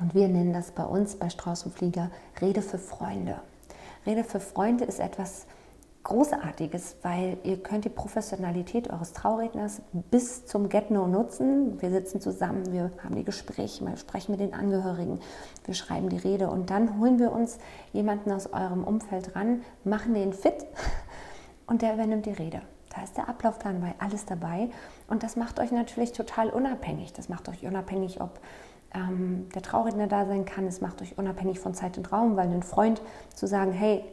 und 0.00 0.14
wir 0.14 0.28
nennen 0.28 0.52
das 0.52 0.70
bei 0.70 0.84
uns 0.84 1.16
bei 1.16 1.28
Strauß 1.28 1.64
und 1.64 1.74
Flieger 1.74 2.10
Rede 2.40 2.62
für 2.62 2.78
Freunde. 2.78 3.40
Rede 4.06 4.24
für 4.24 4.40
Freunde 4.40 4.84
ist 4.84 5.00
etwas 5.00 5.46
Großartiges, 6.04 6.96
weil 7.02 7.36
ihr 7.42 7.62
könnt 7.62 7.84
die 7.84 7.90
Professionalität 7.90 8.88
eures 8.88 9.12
Trauredners 9.12 9.82
bis 10.10 10.46
zum 10.46 10.68
Get-No 10.68 11.06
nutzen. 11.06 11.82
Wir 11.82 11.90
sitzen 11.90 12.20
zusammen, 12.20 12.72
wir 12.72 12.92
haben 13.04 13.16
die 13.16 13.24
Gespräche, 13.24 13.84
wir 13.84 13.96
sprechen 13.96 14.30
mit 14.32 14.40
den 14.40 14.54
Angehörigen, 14.54 15.20
wir 15.64 15.74
schreiben 15.74 16.08
die 16.08 16.16
Rede 16.16 16.48
und 16.48 16.70
dann 16.70 16.98
holen 16.98 17.18
wir 17.18 17.32
uns 17.32 17.58
jemanden 17.92 18.32
aus 18.32 18.50
eurem 18.52 18.84
Umfeld 18.84 19.36
ran, 19.36 19.62
machen 19.84 20.14
den 20.14 20.32
fit 20.32 20.66
und 21.66 21.82
der 21.82 21.94
übernimmt 21.94 22.24
die 22.24 22.32
Rede. 22.32 22.62
Da 22.98 23.04
ist 23.04 23.16
der 23.16 23.28
Ablaufplan 23.28 23.80
bei 23.80 23.94
alles 24.00 24.26
dabei 24.26 24.70
und 25.06 25.22
das 25.22 25.36
macht 25.36 25.60
euch 25.60 25.70
natürlich 25.70 26.10
total 26.10 26.50
unabhängig. 26.50 27.12
Das 27.12 27.28
macht 27.28 27.48
euch 27.48 27.64
unabhängig, 27.64 28.20
ob 28.20 28.40
ähm, 28.92 29.48
der 29.54 29.62
Trauredner 29.62 30.08
da 30.08 30.26
sein 30.26 30.44
kann. 30.44 30.66
Es 30.66 30.80
macht 30.80 31.00
euch 31.00 31.16
unabhängig 31.16 31.60
von 31.60 31.74
Zeit 31.74 31.96
und 31.96 32.10
Raum, 32.10 32.36
weil 32.36 32.48
ein 32.48 32.64
Freund 32.64 33.00
zu 33.36 33.46
sagen, 33.46 33.70
hey, 33.70 34.04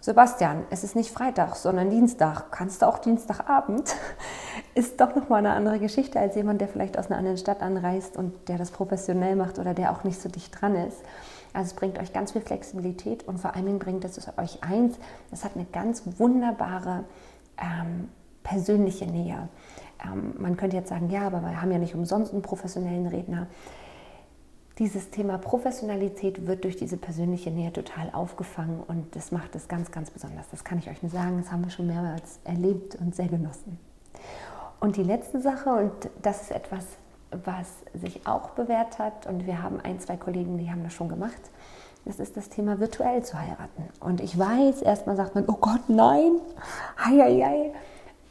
Sebastian, 0.00 0.64
es 0.70 0.84
ist 0.84 0.96
nicht 0.96 1.10
Freitag, 1.10 1.54
sondern 1.54 1.90
Dienstag. 1.90 2.50
Kannst 2.50 2.80
du 2.80 2.86
auch 2.86 2.96
Dienstagabend? 2.98 3.94
Ist 4.74 4.98
doch 4.98 5.14
nochmal 5.14 5.40
eine 5.40 5.52
andere 5.52 5.78
Geschichte 5.78 6.18
als 6.18 6.34
jemand, 6.36 6.62
der 6.62 6.68
vielleicht 6.68 6.98
aus 6.98 7.08
einer 7.08 7.18
anderen 7.18 7.36
Stadt 7.36 7.60
anreist 7.60 8.16
und 8.16 8.48
der 8.48 8.56
das 8.56 8.70
professionell 8.70 9.36
macht 9.36 9.58
oder 9.58 9.74
der 9.74 9.92
auch 9.92 10.02
nicht 10.02 10.18
so 10.18 10.30
dicht 10.30 10.58
dran 10.58 10.74
ist. 10.74 11.02
Also 11.52 11.72
es 11.72 11.74
bringt 11.74 11.98
euch 11.98 12.14
ganz 12.14 12.32
viel 12.32 12.40
Flexibilität 12.40 13.28
und 13.28 13.38
vor 13.38 13.54
allen 13.54 13.66
Dingen 13.66 13.78
bringt 13.78 14.02
es 14.06 14.16
euch 14.38 14.62
eins, 14.62 14.96
es 15.30 15.44
hat 15.44 15.52
eine 15.56 15.66
ganz 15.66 16.04
wunderbare 16.16 17.04
ähm, 17.58 18.08
persönliche 18.42 19.06
Nähe. 19.06 19.48
Ähm, 20.04 20.34
man 20.38 20.56
könnte 20.56 20.76
jetzt 20.76 20.88
sagen, 20.88 21.10
ja, 21.10 21.26
aber 21.26 21.42
wir 21.42 21.60
haben 21.60 21.70
ja 21.72 21.78
nicht 21.78 21.94
umsonst 21.94 22.32
einen 22.32 22.42
professionellen 22.42 23.06
Redner 23.06 23.48
dieses 24.80 25.10
Thema 25.10 25.36
Professionalität 25.36 26.46
wird 26.46 26.64
durch 26.64 26.74
diese 26.74 26.96
persönliche 26.96 27.50
Nähe 27.50 27.70
total 27.70 28.10
aufgefangen 28.14 28.82
und 28.88 29.14
das 29.14 29.30
macht 29.30 29.54
es 29.54 29.68
ganz, 29.68 29.92
ganz 29.92 30.10
besonders. 30.10 30.48
Das 30.50 30.64
kann 30.64 30.78
ich 30.78 30.88
euch 30.88 31.02
nur 31.02 31.12
sagen, 31.12 31.36
das 31.36 31.52
haben 31.52 31.62
wir 31.62 31.70
schon 31.70 31.86
mehrmals 31.86 32.40
erlebt 32.44 32.94
und 32.94 33.14
sehr 33.14 33.28
genossen. 33.28 33.78
Und 34.80 34.96
die 34.96 35.02
letzte 35.02 35.42
Sache, 35.42 35.68
und 35.68 35.92
das 36.22 36.40
ist 36.40 36.52
etwas, 36.52 36.86
was 37.44 37.66
sich 37.92 38.26
auch 38.26 38.50
bewährt 38.50 38.98
hat, 38.98 39.26
und 39.26 39.46
wir 39.46 39.62
haben 39.62 39.80
ein, 39.80 40.00
zwei 40.00 40.16
Kollegen, 40.16 40.56
die 40.56 40.70
haben 40.70 40.82
das 40.82 40.94
schon 40.94 41.10
gemacht, 41.10 41.42
das 42.06 42.18
ist 42.18 42.38
das 42.38 42.48
Thema 42.48 42.80
virtuell 42.80 43.22
zu 43.22 43.38
heiraten. 43.38 43.84
Und 44.00 44.22
ich 44.22 44.38
weiß, 44.38 44.80
erstmal 44.80 45.16
sagt 45.16 45.34
man, 45.34 45.44
oh 45.46 45.58
Gott, 45.60 45.88
nein, 45.88 46.40
hei, 46.96 47.18
hei, 47.18 47.42
hei. 47.44 47.72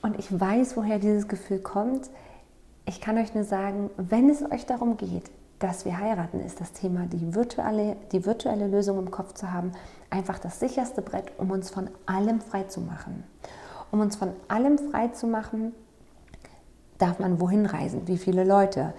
Und 0.01 0.17
ich 0.17 0.38
weiß, 0.38 0.77
woher 0.77 0.99
dieses 0.99 1.27
Gefühl 1.27 1.59
kommt. 1.59 2.09
Ich 2.85 3.01
kann 3.01 3.17
euch 3.17 3.33
nur 3.33 3.43
sagen, 3.43 3.89
wenn 3.97 4.29
es 4.29 4.41
euch 4.49 4.65
darum 4.65 4.97
geht, 4.97 5.29
dass 5.59 5.83
wir 5.83 5.99
heiraten, 5.99 6.39
ist 6.39 6.62
das 6.62 6.71
Thema, 6.71 7.05
die 7.05 7.35
virtuelle, 7.35 7.97
die 8.12 8.25
virtuelle 8.25 8.67
Lösung 8.67 8.97
im 8.97 9.12
Kopf 9.12 9.33
zu 9.33 9.51
haben, 9.51 9.73
einfach 10.09 10.39
das 10.39 10.59
sicherste 10.59 11.01
Brett, 11.01 11.33
um 11.38 11.51
uns 11.51 11.69
von 11.69 11.89
allem 12.05 12.39
frei 12.39 12.63
zu 12.63 12.79
machen. 12.79 13.23
Um 13.91 13.99
uns 13.99 14.15
von 14.15 14.31
allem 14.47 14.77
frei 14.77 15.09
zu 15.09 15.27
machen, 15.27 15.73
darf 16.97 17.19
man 17.19 17.41
wohin 17.41 17.65
reisen? 17.65 18.07
Wie 18.07 18.17
viele 18.17 18.43
Leute? 18.45 18.93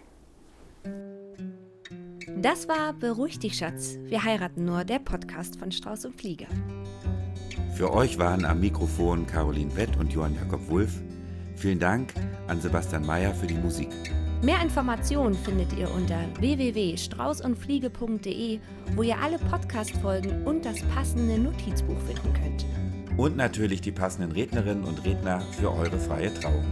Das 2.37 2.67
war 2.67 2.93
Beruhig 2.93 3.39
dich, 3.39 3.57
Schatz. 3.57 3.97
Wir 4.03 4.23
heiraten 4.23 4.65
nur, 4.65 4.83
der 4.83 4.99
Podcast 4.99 5.57
von 5.57 5.71
Strauß 5.71 6.05
und 6.05 6.21
Flieger. 6.21 6.47
Für 7.75 7.91
euch 7.91 8.19
waren 8.19 8.45
am 8.45 8.59
Mikrofon 8.59 9.25
Caroline 9.25 9.75
Wett 9.75 9.97
und 9.97 10.13
Johann 10.13 10.35
Jakob 10.35 10.69
Wulff. 10.69 11.01
Vielen 11.55 11.79
Dank 11.79 12.13
an 12.47 12.61
Sebastian 12.61 13.03
Mayer 13.03 13.33
für 13.33 13.47
die 13.47 13.55
Musik. 13.55 13.89
Mehr 14.41 14.61
Informationen 14.61 15.33
findet 15.33 15.71
ihr 15.77 15.89
unter 15.91 16.19
www.straußundfliege.de, 16.39 18.59
wo 18.95 19.03
ihr 19.03 19.17
alle 19.17 19.39
Podcast-Folgen 19.39 20.45
und 20.45 20.65
das 20.65 20.81
passende 20.93 21.39
Notizbuch 21.39 21.97
finden 22.05 22.33
könnt. 22.33 22.65
Und 23.17 23.37
natürlich 23.37 23.79
die 23.81 23.91
passenden 23.91 24.33
Rednerinnen 24.33 24.83
und 24.83 25.03
Redner 25.05 25.39
für 25.59 25.71
eure 25.71 25.97
freie 25.97 26.31
Trauung. 26.33 26.65